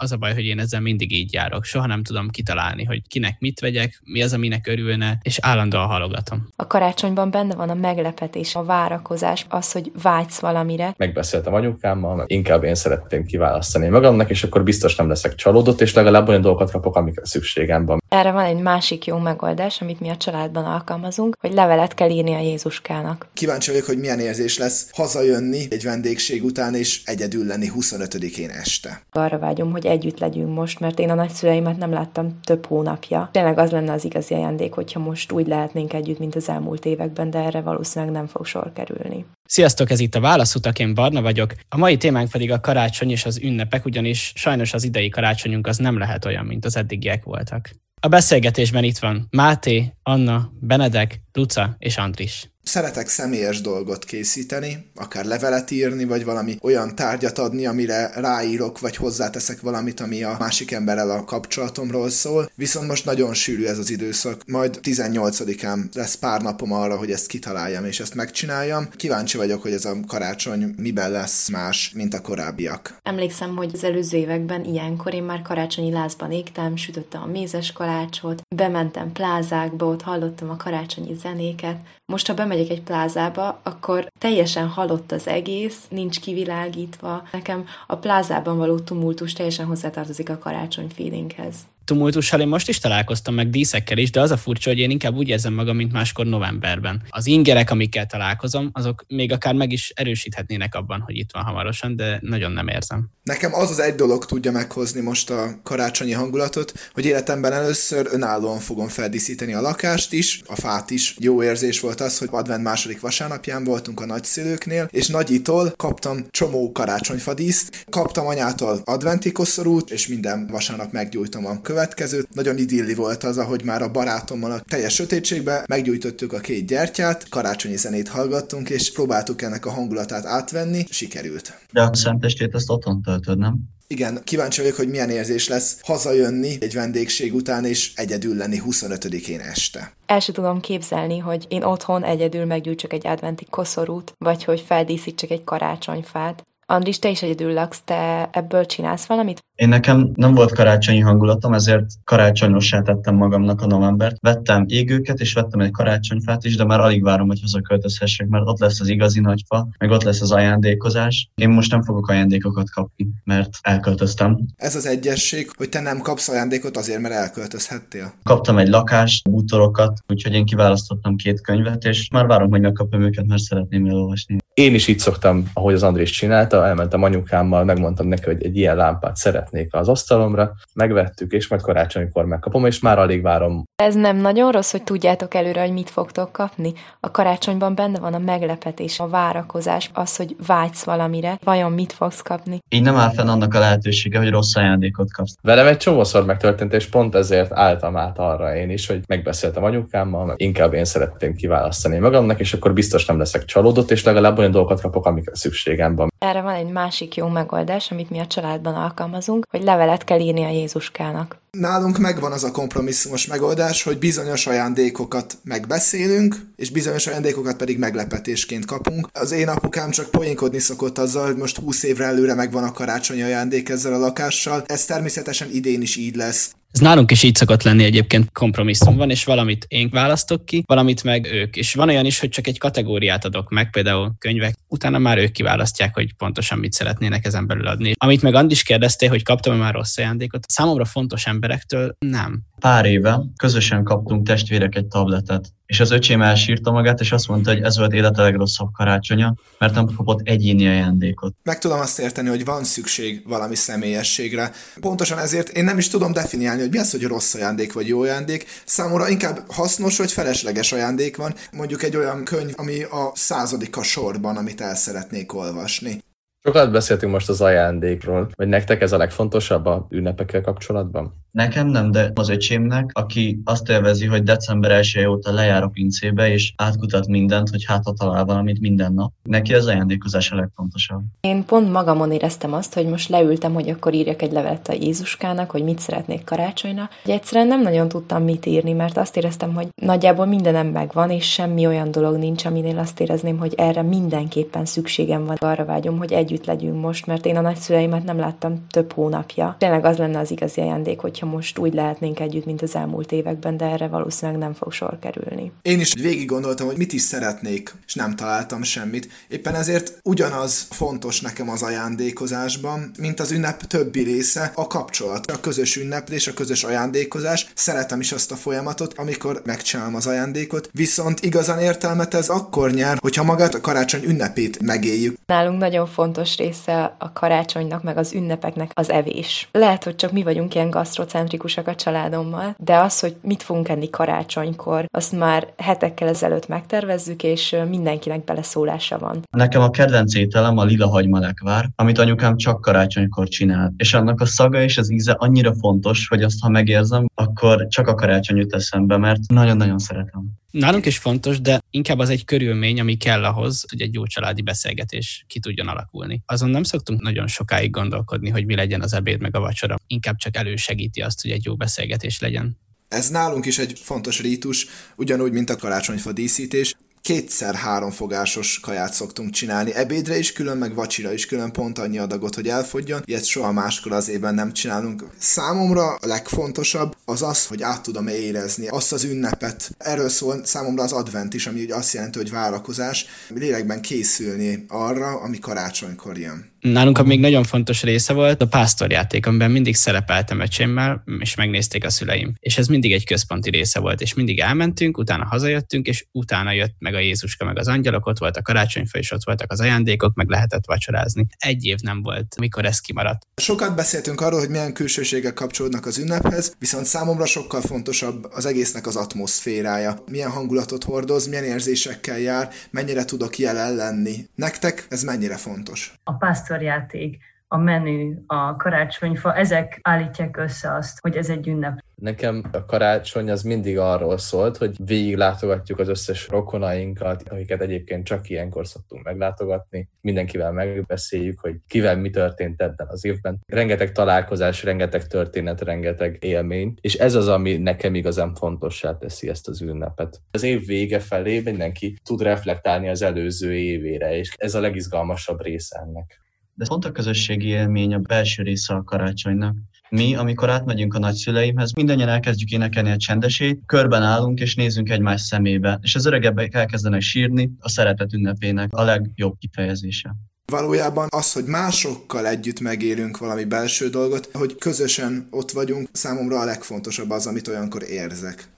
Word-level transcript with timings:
Az 0.00 0.12
a 0.12 0.16
baj, 0.16 0.34
hogy 0.34 0.44
én 0.44 0.58
ezzel 0.58 0.80
mindig 0.80 1.12
így 1.12 1.32
járok. 1.32 1.64
Soha 1.64 1.86
nem 1.86 2.02
tudom 2.02 2.28
kitalálni, 2.28 2.84
hogy 2.84 3.02
kinek 3.08 3.36
mit 3.38 3.60
vegyek, 3.60 4.00
mi 4.04 4.22
az, 4.22 4.32
aminek 4.32 4.66
örülne, 4.66 5.18
és 5.22 5.38
állandóan 5.42 5.86
halogatom. 5.86 6.48
A 6.56 6.66
karácsonyban 6.66 7.30
benne 7.30 7.54
van 7.54 7.68
a 7.68 7.74
meglepetés, 7.74 8.54
a 8.54 8.64
várakozás, 8.64 9.46
az, 9.48 9.72
hogy 9.72 9.92
vágysz 10.02 10.38
valamire. 10.38 10.94
Megbeszéltem 10.96 11.54
anyukámmal, 11.54 12.24
inkább 12.26 12.64
én 12.64 12.74
szeretném 12.74 13.24
kiválasztani 13.24 13.88
magamnak, 13.88 14.30
és 14.30 14.42
akkor 14.42 14.62
biztos 14.62 14.96
nem 14.96 15.08
leszek 15.08 15.34
csalódott, 15.34 15.80
és 15.80 15.94
legalább 15.94 16.28
olyan 16.28 16.40
dolgokat 16.40 16.70
kapok, 16.70 16.96
amikre 16.96 17.26
szükségem 17.26 17.86
van. 17.86 18.02
Erre 18.08 18.30
van 18.30 18.44
egy 18.44 18.60
másik 18.60 19.04
jó 19.04 19.18
megoldás, 19.18 19.80
amit 19.80 20.00
mi 20.00 20.08
a 20.08 20.16
családban 20.16 20.64
alkalmazunk, 20.64 21.36
hogy 21.40 21.52
levelet 21.52 21.94
kell 21.94 22.10
írni 22.10 22.34
a 22.34 22.40
Jézuskának. 22.40 23.26
Kíváncsi 23.32 23.70
vagyok, 23.70 23.86
hogy 23.86 23.98
milyen 23.98 24.18
érzés 24.18 24.58
lesz 24.58 24.90
hazajönni 24.92 25.66
egy 25.70 25.82
vendégség 25.82 26.44
után, 26.44 26.74
és 26.74 27.02
egyedül 27.04 27.46
lenni 27.46 27.70
25-én 27.78 28.50
este. 28.50 29.02
Arra 29.10 29.38
vágyom, 29.38 29.70
hogy 29.70 29.86
együtt 29.88 30.18
legyünk 30.18 30.54
most, 30.54 30.80
mert 30.80 30.98
én 30.98 31.10
a 31.10 31.14
nagyszüleimet 31.14 31.76
nem 31.76 31.92
láttam 31.92 32.40
több 32.42 32.66
hónapja. 32.66 33.28
Tényleg 33.32 33.58
az 33.58 33.70
lenne 33.70 33.92
az 33.92 34.04
igazi 34.04 34.34
ajándék, 34.34 34.72
hogyha 34.72 35.00
most 35.00 35.32
úgy 35.32 35.46
lehetnénk 35.46 35.92
együtt, 35.92 36.18
mint 36.18 36.34
az 36.34 36.48
elmúlt 36.48 36.84
években, 36.84 37.30
de 37.30 37.38
erre 37.38 37.60
valószínűleg 37.60 38.14
nem 38.14 38.26
fog 38.26 38.46
sor 38.46 38.72
kerülni. 38.72 39.24
Sziasztok, 39.44 39.90
ez 39.90 40.00
itt 40.00 40.14
a 40.14 40.20
Válaszutak, 40.20 40.78
én 40.78 40.94
Barna 40.94 41.22
vagyok. 41.22 41.54
A 41.68 41.76
mai 41.76 41.96
témánk 41.96 42.30
pedig 42.30 42.52
a 42.52 42.60
karácsony 42.60 43.10
és 43.10 43.24
az 43.24 43.38
ünnepek, 43.42 43.84
ugyanis 43.84 44.32
sajnos 44.34 44.74
az 44.74 44.84
idei 44.84 45.08
karácsonyunk 45.08 45.66
az 45.66 45.76
nem 45.76 45.98
lehet 45.98 46.24
olyan, 46.24 46.44
mint 46.44 46.64
az 46.64 46.76
eddigiek 46.76 47.24
voltak. 47.24 47.70
A 48.00 48.08
beszélgetésben 48.08 48.84
itt 48.84 48.98
van 48.98 49.26
Máté, 49.30 49.92
Anna, 50.02 50.52
Benedek, 50.60 51.20
Luca 51.32 51.76
és 51.78 51.96
Andris. 51.96 52.50
Szeretek 52.68 53.08
személyes 53.08 53.60
dolgot 53.60 54.04
készíteni, 54.04 54.86
akár 54.94 55.24
levelet 55.24 55.70
írni, 55.70 56.04
vagy 56.04 56.24
valami 56.24 56.56
olyan 56.62 56.94
tárgyat 56.94 57.38
adni, 57.38 57.66
amire 57.66 58.10
ráírok, 58.14 58.80
vagy 58.80 58.96
hozzáteszek 58.96 59.60
valamit, 59.60 60.00
ami 60.00 60.22
a 60.22 60.36
másik 60.38 60.70
emberrel 60.70 61.10
a 61.10 61.24
kapcsolatomról 61.24 62.10
szól. 62.10 62.50
Viszont 62.54 62.88
most 62.88 63.04
nagyon 63.04 63.34
sűrű 63.34 63.64
ez 63.64 63.78
az 63.78 63.90
időszak. 63.90 64.42
Majd 64.46 64.78
18-án 64.82 65.78
lesz 65.92 66.14
pár 66.14 66.42
napom 66.42 66.72
arra, 66.72 66.96
hogy 66.96 67.10
ezt 67.10 67.26
kitaláljam 67.26 67.84
és 67.84 68.00
ezt 68.00 68.14
megcsináljam. 68.14 68.88
Kíváncsi 68.96 69.36
vagyok, 69.36 69.62
hogy 69.62 69.72
ez 69.72 69.84
a 69.84 69.96
karácsony 70.06 70.74
miben 70.76 71.10
lesz 71.10 71.48
más, 71.48 71.92
mint 71.94 72.14
a 72.14 72.20
korábbiak. 72.20 72.98
Emlékszem, 73.02 73.56
hogy 73.56 73.70
az 73.72 73.84
előző 73.84 74.16
években 74.16 74.64
ilyenkor 74.64 75.14
én 75.14 75.22
már 75.22 75.42
karácsonyi 75.42 75.92
lázban 75.92 76.32
égtem, 76.32 76.76
sütöttem 76.76 77.22
a 77.22 77.26
mézes 77.26 77.72
kalácsot, 77.72 78.42
bementem 78.56 79.12
plázákba, 79.12 79.86
ott 79.86 80.02
hallottam 80.02 80.50
a 80.50 80.56
karácsonyi 80.56 81.14
zenéket. 81.14 81.76
Most, 82.12 82.26
ha 82.26 82.34
bemegyek 82.58 82.78
egy 82.78 82.84
plázába, 82.84 83.60
akkor 83.62 84.06
teljesen 84.18 84.68
halott 84.68 85.12
az 85.12 85.26
egész, 85.26 85.84
nincs 85.88 86.20
kivilágítva. 86.20 87.22
Nekem 87.32 87.64
a 87.86 87.96
plázában 87.96 88.56
való 88.56 88.78
tumultus 88.78 89.32
teljesen 89.32 89.66
hozzátartozik 89.66 90.30
a 90.30 90.38
karácsony 90.38 90.88
feelinghez 90.94 91.56
tumultussal 91.88 92.40
én 92.40 92.48
most 92.48 92.68
is 92.68 92.78
találkoztam, 92.78 93.34
meg 93.34 93.50
díszekkel 93.50 93.98
is, 93.98 94.10
de 94.10 94.20
az 94.20 94.30
a 94.30 94.36
furcsa, 94.36 94.70
hogy 94.70 94.78
én 94.78 94.90
inkább 94.90 95.16
úgy 95.16 95.28
érzem 95.28 95.54
magam, 95.54 95.76
mint 95.76 95.92
máskor 95.92 96.26
novemberben. 96.26 97.02
Az 97.08 97.26
ingerek, 97.26 97.70
amikkel 97.70 98.06
találkozom, 98.06 98.70
azok 98.72 99.04
még 99.08 99.32
akár 99.32 99.54
meg 99.54 99.72
is 99.72 99.92
erősíthetnének 99.94 100.74
abban, 100.74 101.00
hogy 101.00 101.16
itt 101.16 101.32
van 101.32 101.42
hamarosan, 101.42 101.96
de 101.96 102.18
nagyon 102.22 102.52
nem 102.52 102.68
érzem. 102.68 103.10
Nekem 103.22 103.54
az 103.54 103.70
az 103.70 103.80
egy 103.80 103.94
dolog 103.94 104.24
tudja 104.24 104.52
meghozni 104.52 105.00
most 105.00 105.30
a 105.30 105.60
karácsonyi 105.62 106.12
hangulatot, 106.12 106.72
hogy 106.92 107.04
életemben 107.04 107.52
először 107.52 108.08
önállóan 108.10 108.58
fogom 108.58 108.88
feldíszíteni 108.88 109.52
a 109.52 109.60
lakást 109.60 110.12
is, 110.12 110.42
a 110.46 110.54
fát 110.54 110.90
is. 110.90 111.16
Jó 111.18 111.42
érzés 111.42 111.80
volt 111.80 112.00
az, 112.00 112.18
hogy 112.18 112.28
advent 112.30 112.62
második 112.62 113.00
vasárnapján 113.00 113.64
voltunk 113.64 114.00
a 114.00 114.06
nagyszülőknél, 114.06 114.88
és 114.90 115.06
nagyitól 115.06 115.72
kaptam 115.76 116.26
csomó 116.30 116.72
karácsonyfadíszt, 116.72 117.84
kaptam 117.90 118.26
anyától 118.26 118.80
adventi 118.84 119.32
koszorút, 119.32 119.90
és 119.90 120.06
minden 120.06 120.46
vasárnap 120.46 120.92
meggyújtom 120.92 121.46
a 121.46 121.60
követ 121.60 121.77
következőt. 121.78 122.34
Nagyon 122.34 122.58
idilli 122.58 122.94
volt 122.94 123.24
az, 123.24 123.38
ahogy 123.38 123.64
már 123.64 123.82
a 123.82 123.90
barátommal 123.90 124.50
a 124.50 124.60
teljes 124.60 124.94
sötétségbe 124.94 125.64
meggyújtottuk 125.68 126.32
a 126.32 126.38
két 126.38 126.66
gyertyát, 126.66 127.28
karácsonyi 127.28 127.76
zenét 127.76 128.08
hallgattunk, 128.08 128.70
és 128.70 128.92
próbáltuk 128.92 129.42
ennek 129.42 129.66
a 129.66 129.70
hangulatát 129.70 130.24
átvenni, 130.24 130.84
sikerült. 130.90 131.52
De 131.72 131.82
a 131.82 131.94
szentestét 131.94 132.54
azt 132.54 132.70
otthon 132.70 133.02
töltöd, 133.02 133.38
nem? 133.38 133.54
Igen, 133.86 134.20
kíváncsi 134.24 134.60
vagyok, 134.60 134.76
hogy 134.76 134.88
milyen 134.88 135.10
érzés 135.10 135.48
lesz 135.48 135.80
hazajönni 135.82 136.56
egy 136.60 136.74
vendégség 136.74 137.34
után, 137.34 137.64
és 137.64 137.92
egyedül 137.94 138.36
lenni 138.36 138.60
25-én 138.66 139.40
este. 139.40 139.92
El 140.06 140.20
sem 140.20 140.34
tudom 140.34 140.60
képzelni, 140.60 141.18
hogy 141.18 141.46
én 141.48 141.62
otthon 141.62 142.04
egyedül 142.04 142.44
meggyújtsok 142.44 142.92
egy 142.92 143.06
adventi 143.06 143.46
koszorút, 143.50 144.14
vagy 144.18 144.44
hogy 144.44 144.60
feldíszítsek 144.60 145.30
egy 145.30 145.44
karácsonyfát. 145.44 146.42
Andris, 146.70 146.98
te 146.98 147.08
is 147.08 147.22
egyedül 147.22 147.52
laksz, 147.52 147.80
te 147.84 148.28
ebből 148.32 148.66
csinálsz 148.66 149.06
valamit? 149.06 149.44
Én 149.54 149.68
nekem 149.68 150.10
nem 150.14 150.34
volt 150.34 150.54
karácsonyi 150.54 150.98
hangulatom, 150.98 151.52
ezért 151.52 151.84
karácsonyossá 152.04 152.82
tettem 152.82 153.14
magamnak 153.14 153.60
a 153.60 153.66
novembert. 153.66 154.16
Vettem 154.20 154.64
égőket, 154.66 155.20
és 155.20 155.32
vettem 155.32 155.60
egy 155.60 155.70
karácsonyfát 155.70 156.44
is, 156.44 156.56
de 156.56 156.64
már 156.64 156.80
alig 156.80 157.02
várom, 157.02 157.26
hogy 157.26 157.40
hazaköltözhessek, 157.40 158.26
mert 158.26 158.46
ott 158.46 158.58
lesz 158.58 158.80
az 158.80 158.88
igazi 158.88 159.20
nagyfa, 159.20 159.68
meg 159.78 159.90
ott 159.90 160.02
lesz 160.02 160.20
az 160.20 160.32
ajándékozás. 160.32 161.30
Én 161.34 161.48
most 161.48 161.70
nem 161.70 161.82
fogok 161.82 162.08
ajándékokat 162.08 162.70
kapni, 162.70 163.08
mert 163.24 163.48
elköltöztem. 163.60 164.38
Ez 164.56 164.76
az 164.76 164.86
egyesség, 164.86 165.50
hogy 165.56 165.68
te 165.68 165.80
nem 165.80 165.98
kapsz 165.98 166.28
ajándékot 166.28 166.76
azért, 166.76 167.00
mert 167.00 167.14
elköltözhettél. 167.14 168.12
Kaptam 168.22 168.58
egy 168.58 168.68
lakást, 168.68 169.30
bútorokat, 169.30 169.98
úgyhogy 170.08 170.32
én 170.34 170.44
kiválasztottam 170.44 171.16
két 171.16 171.40
könyvet, 171.40 171.84
és 171.84 172.08
már 172.10 172.26
várom, 172.26 172.50
hogy 172.50 172.60
megkapom 172.60 173.02
őket, 173.02 173.26
mert 173.26 173.42
szeretném 173.42 173.86
elolvasni. 173.86 174.36
Én 174.58 174.74
is 174.74 174.86
így 174.86 174.98
szoktam, 174.98 175.50
ahogy 175.54 175.74
az 175.74 175.82
Andrés 175.82 176.10
csinálta, 176.10 176.66
elmentem 176.66 177.02
anyukámmal, 177.02 177.64
megmondtam 177.64 178.08
neki, 178.08 178.24
hogy 178.24 178.44
egy 178.44 178.56
ilyen 178.56 178.76
lámpát 178.76 179.16
szeretnék 179.16 179.74
az 179.74 179.88
asztalomra, 179.88 180.52
megvettük, 180.74 181.32
és 181.32 181.48
majd 181.48 181.62
karácsonykor 181.62 182.24
megkapom, 182.24 182.66
és 182.66 182.80
már 182.80 182.98
alig 182.98 183.22
várom. 183.22 183.64
Ez 183.82 183.94
nem 183.94 184.16
nagyon 184.16 184.52
rossz, 184.52 184.70
hogy 184.70 184.82
tudjátok 184.82 185.34
előre, 185.34 185.60
hogy 185.60 185.72
mit 185.72 185.90
fogtok 185.90 186.32
kapni? 186.32 186.72
A 187.00 187.10
karácsonyban 187.10 187.74
benne 187.74 187.98
van 187.98 188.14
a 188.14 188.18
meglepetés, 188.18 189.00
a 189.00 189.08
várakozás, 189.08 189.90
az, 189.94 190.16
hogy 190.16 190.36
vágysz 190.46 190.84
valamire, 190.84 191.38
vajon 191.44 191.72
mit 191.72 191.92
fogsz 191.92 192.22
kapni. 192.22 192.58
Így 192.68 192.82
nem 192.82 192.96
áll 192.96 193.10
fenn 193.10 193.28
annak 193.28 193.54
a 193.54 193.58
lehetősége, 193.58 194.18
hogy 194.18 194.30
rossz 194.30 194.56
ajándékot 194.56 195.12
kapsz. 195.12 195.34
Velem 195.42 195.66
egy 195.66 195.76
csomószor 195.76 196.24
megtörtént, 196.24 196.72
és 196.72 196.86
pont 196.86 197.14
ezért 197.14 197.52
álltam 197.52 197.96
át 197.96 198.18
arra 198.18 198.56
én 198.56 198.70
is, 198.70 198.86
hogy 198.86 199.00
megbeszéltem 199.06 199.64
anyukámmal, 199.64 200.34
inkább 200.36 200.74
én 200.74 200.84
szeretném 200.84 201.34
kiválasztani 201.34 201.98
magamnak, 201.98 202.40
és 202.40 202.52
akkor 202.52 202.72
biztos 202.72 203.04
nem 203.04 203.18
leszek 203.18 203.44
csalódott, 203.44 203.90
és 203.90 204.04
legalább 204.04 204.38
olyan 204.38 204.46
dolgokat 204.50 204.80
kapok, 204.80 205.06
amikre 205.06 205.36
szükségem 205.36 205.94
van. 205.96 206.12
Erre 206.18 206.40
van 206.40 206.54
egy 206.54 206.70
másik 206.70 207.14
jó 207.14 207.28
megoldás, 207.28 207.90
amit 207.90 208.10
mi 208.10 208.18
a 208.18 208.26
családban 208.26 208.74
alkalmazunk, 208.74 209.46
hogy 209.50 209.62
levelet 209.62 210.04
kell 210.04 210.20
írni 210.20 210.44
a 210.44 210.50
Jézuskának. 210.50 211.36
Nálunk 211.50 211.98
megvan 211.98 212.32
az 212.32 212.44
a 212.44 212.50
kompromisszumos 212.50 213.26
megoldás, 213.26 213.82
hogy 213.82 213.98
bizonyos 213.98 214.46
ajándékokat 214.46 215.38
megbeszélünk, 215.44 216.36
és 216.56 216.70
bizonyos 216.70 217.06
ajándékokat 217.06 217.56
pedig 217.56 217.78
meglepetésként 217.78 218.64
kapunk. 218.64 219.08
Az 219.12 219.32
én 219.32 219.48
apukám 219.48 219.90
csak 219.90 220.10
poénkodni 220.10 220.58
szokott 220.58 220.98
azzal, 220.98 221.26
hogy 221.26 221.36
most 221.36 221.58
20 221.58 221.82
évre 221.82 222.04
előre 222.04 222.34
megvan 222.34 222.64
a 222.64 222.72
karácsonyi 222.72 223.22
ajándék 223.22 223.68
ezzel 223.68 223.94
a 223.94 223.98
lakással. 223.98 224.62
Ez 224.66 224.84
természetesen 224.84 225.48
idén 225.52 225.82
is 225.82 225.96
így 225.96 226.16
lesz. 226.16 226.52
Ez 226.72 226.80
nálunk 226.80 227.10
is 227.10 227.22
így 227.22 227.36
szokott 227.36 227.62
lenni 227.62 227.84
egyébként 227.84 228.32
kompromisszum 228.32 228.96
van, 228.96 229.10
és 229.10 229.24
valamit 229.24 229.64
én 229.68 229.88
választok 229.90 230.44
ki, 230.44 230.62
valamit 230.66 231.04
meg 231.04 231.26
ők. 231.32 231.56
És 231.56 231.74
van 231.74 231.88
olyan 231.88 232.04
is, 232.04 232.18
hogy 232.18 232.28
csak 232.28 232.46
egy 232.46 232.58
kategóriát 232.58 233.24
adok 233.24 233.50
meg, 233.50 233.70
például 233.70 234.14
könyvek, 234.18 234.54
utána 234.68 234.98
már 234.98 235.18
ők 235.18 235.32
kiválasztják, 235.32 235.94
hogy 235.94 236.14
pontosan 236.14 236.58
mit 236.58 236.72
szeretnének 236.72 237.26
ezen 237.26 237.46
belül 237.46 237.66
adni. 237.66 237.92
Amit 237.96 238.22
meg 238.22 238.34
Andis 238.34 238.62
kérdezte, 238.62 239.08
hogy 239.08 239.22
kaptam-e 239.22 239.56
már 239.56 239.74
rossz 239.74 239.98
ajándékot, 239.98 240.50
számomra 240.50 240.84
fontos 240.84 241.26
emberektől 241.26 241.94
nem. 241.98 242.42
Pár 242.60 242.84
éve 242.84 243.20
közösen 243.36 243.84
kaptunk 243.84 244.26
testvérek 244.26 244.74
egy 244.74 244.86
tabletet, 244.86 245.52
és 245.66 245.80
az 245.80 245.90
öcsém 245.90 246.22
elsírta 246.22 246.70
magát, 246.70 247.00
és 247.00 247.12
azt 247.12 247.28
mondta, 247.28 247.52
hogy 247.52 247.62
ez 247.62 247.78
volt 247.78 247.92
élete 247.92 248.22
legrosszabb 248.22 248.72
karácsonya, 248.72 249.34
mert 249.58 249.74
nem 249.74 249.86
kapott 249.96 250.20
egyéni 250.24 250.66
ajándékot. 250.66 251.34
Meg 251.42 251.58
tudom 251.58 251.78
azt 251.78 251.98
érteni, 251.98 252.28
hogy 252.28 252.44
van 252.44 252.64
szükség 252.64 253.22
valami 253.26 253.54
személyességre. 253.54 254.52
Pontosan 254.80 255.18
ezért 255.18 255.48
én 255.48 255.64
nem 255.64 255.78
is 255.78 255.88
tudom 255.88 256.12
definiálni, 256.12 256.60
hogy 256.60 256.70
mi 256.70 256.78
az, 256.78 256.90
hogy 256.90 257.02
rossz 257.02 257.34
ajándék 257.34 257.72
vagy 257.72 257.88
jó 257.88 258.00
ajándék. 258.00 258.46
Számomra 258.64 259.08
inkább 259.08 259.38
hasznos 259.48 259.98
vagy 259.98 260.12
felesleges 260.12 260.72
ajándék 260.72 261.16
van. 261.16 261.34
Mondjuk 261.52 261.82
egy 261.82 261.96
olyan 261.96 262.24
könyv, 262.24 262.52
ami 262.56 262.82
a 262.82 263.12
századik 263.14 263.76
a 263.76 263.82
sorban, 263.82 264.36
amit 264.36 264.60
el 264.60 264.74
szeretnék 264.74 265.34
olvasni. 265.34 266.00
Sokat 266.44 266.70
beszéltünk 266.70 267.12
most 267.12 267.28
az 267.28 267.40
ajándékról, 267.40 268.30
vagy 268.34 268.48
nektek 268.48 268.80
ez 268.80 268.92
a 268.92 268.96
legfontosabb 268.96 269.66
a 269.66 269.86
ünnepekkel 269.90 270.40
kapcsolatban? 270.40 271.14
Nekem 271.38 271.66
nem, 271.66 271.90
de 271.90 272.10
az 272.14 272.28
öcsémnek, 272.28 272.90
aki 272.92 273.40
azt 273.44 273.68
élvezi, 273.68 274.06
hogy 274.06 274.22
december 274.22 274.70
1 274.70 275.06
óta 275.06 275.32
lejár 275.32 275.62
a 275.62 275.68
pincébe, 275.68 276.30
és 276.32 276.52
átkutat 276.56 277.08
mindent, 277.08 277.50
hogy 277.50 277.64
hát 277.64 277.82
talál 277.98 278.24
valamit 278.24 278.60
minden 278.60 278.92
nap. 278.92 279.12
Neki 279.22 279.54
az 279.54 279.66
ajándékozás 279.66 280.30
a 280.30 280.36
legfontosabb. 280.36 281.00
Én 281.20 281.44
pont 281.44 281.72
magamon 281.72 282.12
éreztem 282.12 282.52
azt, 282.52 282.74
hogy 282.74 282.86
most 282.86 283.08
leültem, 283.08 283.54
hogy 283.54 283.68
akkor 283.68 283.94
írjak 283.94 284.22
egy 284.22 284.32
levelet 284.32 284.68
a 284.68 284.72
Jézuskának, 284.72 285.50
hogy 285.50 285.62
mit 285.62 285.78
szeretnék 285.78 286.24
karácsonyra. 286.24 286.88
Hogy 287.02 287.12
egyszerűen 287.12 287.46
nem 287.46 287.62
nagyon 287.62 287.88
tudtam 287.88 288.22
mit 288.22 288.46
írni, 288.46 288.72
mert 288.72 288.96
azt 288.96 289.16
éreztem, 289.16 289.54
hogy 289.54 289.68
nagyjából 289.82 290.26
mindenem 290.26 290.66
megvan, 290.66 291.10
és 291.10 291.32
semmi 291.32 291.66
olyan 291.66 291.90
dolog 291.90 292.16
nincs, 292.16 292.44
aminél 292.44 292.78
azt 292.78 293.00
érezném, 293.00 293.38
hogy 293.38 293.54
erre 293.56 293.82
mindenképpen 293.82 294.64
szükségem 294.64 295.24
van. 295.24 295.36
Arra 295.40 295.64
vágyom, 295.64 295.98
hogy 295.98 296.12
együtt 296.12 296.46
legyünk 296.46 296.80
most, 296.80 297.06
mert 297.06 297.26
én 297.26 297.36
a 297.36 297.40
nagyszüleimet 297.40 298.04
nem 298.04 298.18
láttam 298.18 298.66
több 298.70 298.92
hónapja. 298.92 299.54
Tényleg 299.58 299.84
az 299.84 299.96
lenne 299.96 300.18
az 300.18 300.30
igazi 300.30 300.60
ajándék, 300.60 301.00
hogyha 301.00 301.26
most 301.28 301.58
úgy 301.58 301.74
lehetnénk 301.74 302.20
együtt, 302.20 302.44
mint 302.44 302.62
az 302.62 302.74
elmúlt 302.74 303.12
években, 303.12 303.56
de 303.56 303.64
erre 303.64 303.86
valószínűleg 303.86 304.40
nem 304.40 304.54
fog 304.54 304.72
sor 304.72 304.98
kerülni. 304.98 305.52
Én 305.62 305.80
is 305.80 305.94
végig 305.94 306.26
gondoltam, 306.26 306.66
hogy 306.66 306.76
mit 306.76 306.92
is 306.92 307.02
szeretnék, 307.02 307.74
és 307.86 307.94
nem 307.94 308.16
találtam 308.16 308.62
semmit. 308.62 309.08
Éppen 309.28 309.54
ezért 309.54 310.00
ugyanaz 310.02 310.66
fontos 310.70 311.20
nekem 311.20 311.48
az 311.48 311.62
ajándékozásban, 311.62 312.90
mint 312.98 313.20
az 313.20 313.30
ünnep 313.30 313.62
többi 313.62 314.02
része, 314.02 314.52
a 314.54 314.66
kapcsolat, 314.66 315.30
a 315.30 315.40
közös 315.40 315.76
ünneplés, 315.76 316.26
a 316.26 316.34
közös 316.34 316.64
ajándékozás. 316.64 317.50
Szeretem 317.54 318.00
is 318.00 318.12
azt 318.12 318.32
a 318.32 318.36
folyamatot, 318.36 318.94
amikor 318.96 319.42
megcsinálom 319.44 319.94
az 319.94 320.06
ajándékot, 320.06 320.70
viszont 320.72 321.20
igazán 321.20 321.58
értelmet 321.58 322.14
ez 322.14 322.28
akkor 322.28 322.70
nyer, 322.70 322.96
hogyha 323.00 323.24
magát 323.24 323.54
a 323.54 323.60
karácsony 323.60 324.04
ünnepét 324.04 324.62
megéljük. 324.62 325.16
Nálunk 325.26 325.58
nagyon 325.58 325.86
fontos 325.86 326.36
része 326.36 326.96
a 326.98 327.12
karácsonynak, 327.12 327.82
meg 327.82 327.96
az 327.96 328.12
ünnepeknek 328.12 328.70
az 328.74 328.90
evés. 328.90 329.48
Lehet, 329.52 329.84
hogy 329.84 329.96
csak 329.96 330.12
mi 330.12 330.22
vagyunk 330.22 330.54
ilyen 330.54 330.70
gasztrocentrikusak 331.08 331.66
a 331.66 331.74
családommal, 331.74 332.54
de 332.58 332.76
az, 332.76 333.00
hogy 333.00 333.16
mit 333.22 333.42
fogunk 333.42 333.68
enni 333.68 333.90
karácsonykor, 333.90 334.84
azt 334.90 335.12
már 335.12 335.46
hetekkel 335.56 336.08
ezelőtt 336.08 336.48
megtervezzük, 336.48 337.22
és 337.22 337.56
mindenkinek 337.68 338.24
beleszólása 338.24 338.98
van. 338.98 339.22
Nekem 339.30 339.62
a 339.62 339.70
kedvenc 339.70 340.14
ételem 340.14 340.58
a 340.58 340.64
lila 340.64 340.88
hagyma 340.88 341.18
lekvár, 341.18 341.68
amit 341.76 341.98
anyukám 341.98 342.36
csak 342.36 342.60
karácsonykor 342.60 343.28
csinál, 343.28 343.72
és 343.76 343.94
annak 343.94 344.20
a 344.20 344.26
szaga 344.26 344.60
és 344.62 344.78
az 344.78 344.92
íze 344.92 345.12
annyira 345.12 345.54
fontos, 345.54 346.08
hogy 346.08 346.22
azt, 346.22 346.40
ha 346.40 346.48
megérzem, 346.48 347.06
akkor 347.14 347.66
csak 347.68 347.86
a 347.86 347.94
karácsony 347.94 348.36
jut 348.36 348.54
eszembe, 348.54 348.96
mert 348.96 349.20
nagyon-nagyon 349.28 349.78
szeretem. 349.78 350.38
Nálunk 350.50 350.86
is 350.86 350.98
fontos, 350.98 351.40
de 351.40 351.60
inkább 351.70 351.98
az 351.98 352.08
egy 352.08 352.24
körülmény, 352.24 352.80
ami 352.80 352.96
kell 352.96 353.24
ahhoz, 353.24 353.64
hogy 353.70 353.80
egy 353.80 353.94
jó 353.94 354.06
családi 354.06 354.42
beszélgetés 354.42 355.24
ki 355.26 355.40
tudjon 355.40 355.68
alakulni. 355.68 356.22
Azon 356.26 356.50
nem 356.50 356.62
szoktunk 356.62 357.00
nagyon 357.00 357.26
sokáig 357.26 357.70
gondolkodni, 357.70 358.28
hogy 358.28 358.46
mi 358.46 358.54
legyen 358.54 358.82
az 358.82 358.92
ebéd 358.92 359.20
meg 359.20 359.36
a 359.36 359.40
vacsora. 359.40 359.76
Inkább 359.86 360.16
csak 360.16 360.36
elősegíti 360.36 361.00
azt, 361.00 361.22
hogy 361.22 361.30
egy 361.30 361.44
jó 361.44 361.56
beszélgetés 361.56 362.20
legyen. 362.20 362.58
Ez 362.88 363.08
nálunk 363.08 363.46
is 363.46 363.58
egy 363.58 363.78
fontos 363.78 364.20
rítus, 364.20 364.66
ugyanúgy, 364.96 365.32
mint 365.32 365.50
a 365.50 365.56
karácsonyfa 365.56 366.12
díszítés 366.12 366.74
kétszer 367.02 367.54
háromfogásos 367.54 368.60
kaját 368.60 368.92
szoktunk 368.92 369.30
csinálni. 369.30 369.74
Ebédre 369.74 370.18
is 370.18 370.32
külön, 370.32 370.56
meg 370.56 370.74
vacsira 370.74 371.12
is 371.12 371.26
külön 371.26 371.52
pont 371.52 371.78
annyi 371.78 371.98
adagot, 371.98 372.34
hogy 372.34 372.48
elfogjon. 372.48 373.02
Ilyet 373.04 373.24
soha 373.24 373.52
máskor 373.52 373.92
az 373.92 374.08
évben 374.08 374.34
nem 374.34 374.52
csinálunk. 374.52 375.04
Számomra 375.18 375.94
a 375.94 376.06
legfontosabb 376.06 376.96
az 377.04 377.22
az, 377.22 377.46
hogy 377.46 377.62
át 377.62 377.82
tudom 377.82 378.06
érezni 378.06 378.68
azt 378.68 378.92
az 378.92 379.04
ünnepet. 379.04 379.70
Erről 379.78 380.08
szól 380.08 380.44
számomra 380.44 380.82
az 380.82 380.92
advent 380.92 381.34
is, 381.34 381.46
ami 381.46 381.62
ugye 381.62 381.74
azt 381.74 381.94
jelenti, 381.94 382.18
hogy 382.18 382.30
várakozás, 382.30 383.06
lélekben 383.28 383.80
készülni 383.80 384.64
arra, 384.68 385.20
ami 385.20 385.38
karácsonykor 385.38 386.18
jön. 386.18 386.56
Nálunk 386.60 387.06
még 387.06 387.20
nagyon 387.20 387.44
fontos 387.44 387.82
része 387.82 388.12
volt 388.12 388.42
a 388.42 388.48
pásztorjáték, 388.48 389.26
amiben 389.26 389.50
mindig 389.50 389.74
szerepeltem 389.74 390.40
öcsémmel, 390.40 391.04
és 391.18 391.34
megnézték 391.34 391.84
a 391.84 391.90
szüleim. 391.90 392.34
És 392.38 392.58
ez 392.58 392.66
mindig 392.66 392.92
egy 392.92 393.06
központi 393.06 393.50
része 393.50 393.80
volt, 393.80 394.00
és 394.00 394.14
mindig 394.14 394.38
elmentünk, 394.38 394.98
utána 394.98 395.24
hazajöttünk, 395.24 395.86
és 395.86 396.06
utána 396.12 396.52
jött 396.52 396.74
meg 396.78 396.87
a 396.94 396.98
Jézuska, 396.98 397.44
meg 397.44 397.58
az 397.58 397.68
angyalok, 397.68 398.06
ott 398.06 398.18
volt 398.18 398.36
a 398.36 398.42
karácsonyfa, 398.42 398.98
és 398.98 399.12
ott 399.12 399.24
voltak 399.24 399.52
az 399.52 399.60
ajándékok, 399.60 400.14
meg 400.14 400.28
lehetett 400.28 400.66
vacsorázni. 400.66 401.26
Egy 401.38 401.64
év 401.64 401.78
nem 401.82 402.02
volt, 402.02 402.40
mikor 402.40 402.64
ez 402.64 402.80
kimaradt. 402.80 403.26
Sokat 403.36 403.74
beszéltünk 403.74 404.20
arról, 404.20 404.38
hogy 404.38 404.48
milyen 404.48 404.72
külsőségek 404.72 405.34
kapcsolódnak 405.34 405.86
az 405.86 405.98
ünnephez, 405.98 406.54
viszont 406.58 406.84
számomra 406.84 407.26
sokkal 407.26 407.60
fontosabb 407.60 408.24
az 408.30 408.46
egésznek 408.46 408.86
az 408.86 408.96
atmoszférája. 408.96 409.94
Milyen 410.10 410.30
hangulatot 410.30 410.84
hordoz, 410.84 411.28
milyen 411.28 411.44
érzésekkel 411.44 412.18
jár, 412.18 412.48
mennyire 412.70 413.04
tudok 413.04 413.38
jelen 413.38 413.74
lenni. 413.74 414.14
Nektek 414.34 414.86
ez 414.90 415.02
mennyire 415.02 415.36
fontos? 415.36 415.92
A 416.04 416.12
pásztorjáték, 416.12 417.18
a 417.48 417.56
menü, 417.56 418.14
a 418.26 418.56
karácsonyfa, 418.56 419.34
ezek 419.34 419.78
állítják 419.82 420.36
össze 420.36 420.74
azt, 420.74 421.00
hogy 421.00 421.16
ez 421.16 421.28
egy 421.28 421.48
ünnep. 421.48 421.86
Nekem 422.00 422.42
a 422.52 422.64
karácsony 422.64 423.30
az 423.30 423.42
mindig 423.42 423.78
arról 423.78 424.18
szólt, 424.18 424.56
hogy 424.56 424.76
végig 424.84 425.16
látogatjuk 425.16 425.78
az 425.78 425.88
összes 425.88 426.28
rokonainkat, 426.28 427.28
akiket 427.28 427.60
egyébként 427.60 428.04
csak 428.04 428.28
ilyenkor 428.28 428.66
szoktunk 428.66 429.04
meglátogatni. 429.04 429.88
Mindenkivel 430.00 430.52
megbeszéljük, 430.52 431.40
hogy 431.40 431.56
kivel 431.66 431.96
mi 431.96 432.10
történt 432.10 432.62
ebben 432.62 432.86
az 432.90 433.04
évben. 433.04 433.38
Rengeteg 433.46 433.92
találkozás, 433.92 434.62
rengeteg 434.62 435.06
történet, 435.06 435.60
rengeteg 435.60 436.16
élmény, 436.20 436.74
és 436.80 436.94
ez 436.94 437.14
az, 437.14 437.28
ami 437.28 437.56
nekem 437.56 437.94
igazán 437.94 438.34
fontossá 438.34 438.98
teszi 438.98 439.28
ezt 439.28 439.48
az 439.48 439.60
ünnepet. 439.60 440.20
Az 440.30 440.42
év 440.42 440.66
vége 440.66 440.98
felé 440.98 441.40
mindenki 441.40 441.96
tud 442.04 442.22
reflektálni 442.22 442.88
az 442.88 443.02
előző 443.02 443.54
évére, 443.54 444.16
és 444.16 444.34
ez 444.36 444.54
a 444.54 444.60
legizgalmasabb 444.60 445.42
része 445.42 445.78
ennek 445.78 446.20
de 446.58 446.64
pont 446.68 446.84
a 446.84 446.92
közösségi 446.92 447.46
élmény 447.46 447.94
a 447.94 447.98
belső 447.98 448.42
része 448.42 448.74
a 448.74 448.84
karácsonynak. 448.84 449.56
Mi, 449.90 450.14
amikor 450.14 450.50
átmegyünk 450.50 450.94
a 450.94 450.98
nagyszüleimhez, 450.98 451.72
mindannyian 451.72 452.08
elkezdjük 452.08 452.50
énekelni 452.50 452.90
a 452.90 452.96
csendesét, 452.96 453.60
körben 453.66 454.02
állunk 454.02 454.40
és 454.40 454.54
nézzünk 454.54 454.90
egymás 454.90 455.20
szemébe, 455.20 455.78
és 455.82 455.94
az 455.94 456.06
öregebbek 456.06 456.54
elkezdenek 456.54 457.00
sírni, 457.00 457.50
a 457.58 457.68
szeretet 457.68 458.12
ünnepének 458.12 458.68
a 458.72 458.82
legjobb 458.82 459.34
kifejezése. 459.38 460.16
Valójában 460.52 461.06
az, 461.10 461.32
hogy 461.32 461.44
másokkal 461.44 462.26
együtt 462.26 462.60
megélünk 462.60 463.18
valami 463.18 463.44
belső 463.44 463.88
dolgot, 463.88 464.28
hogy 464.32 464.56
közösen 464.58 465.26
ott 465.30 465.50
vagyunk, 465.50 465.88
számomra 465.92 466.40
a 466.40 466.44
legfontosabb 466.44 467.10
az, 467.10 467.26
amit 467.26 467.48
olyankor 467.48 467.82
érzek. 467.82 468.57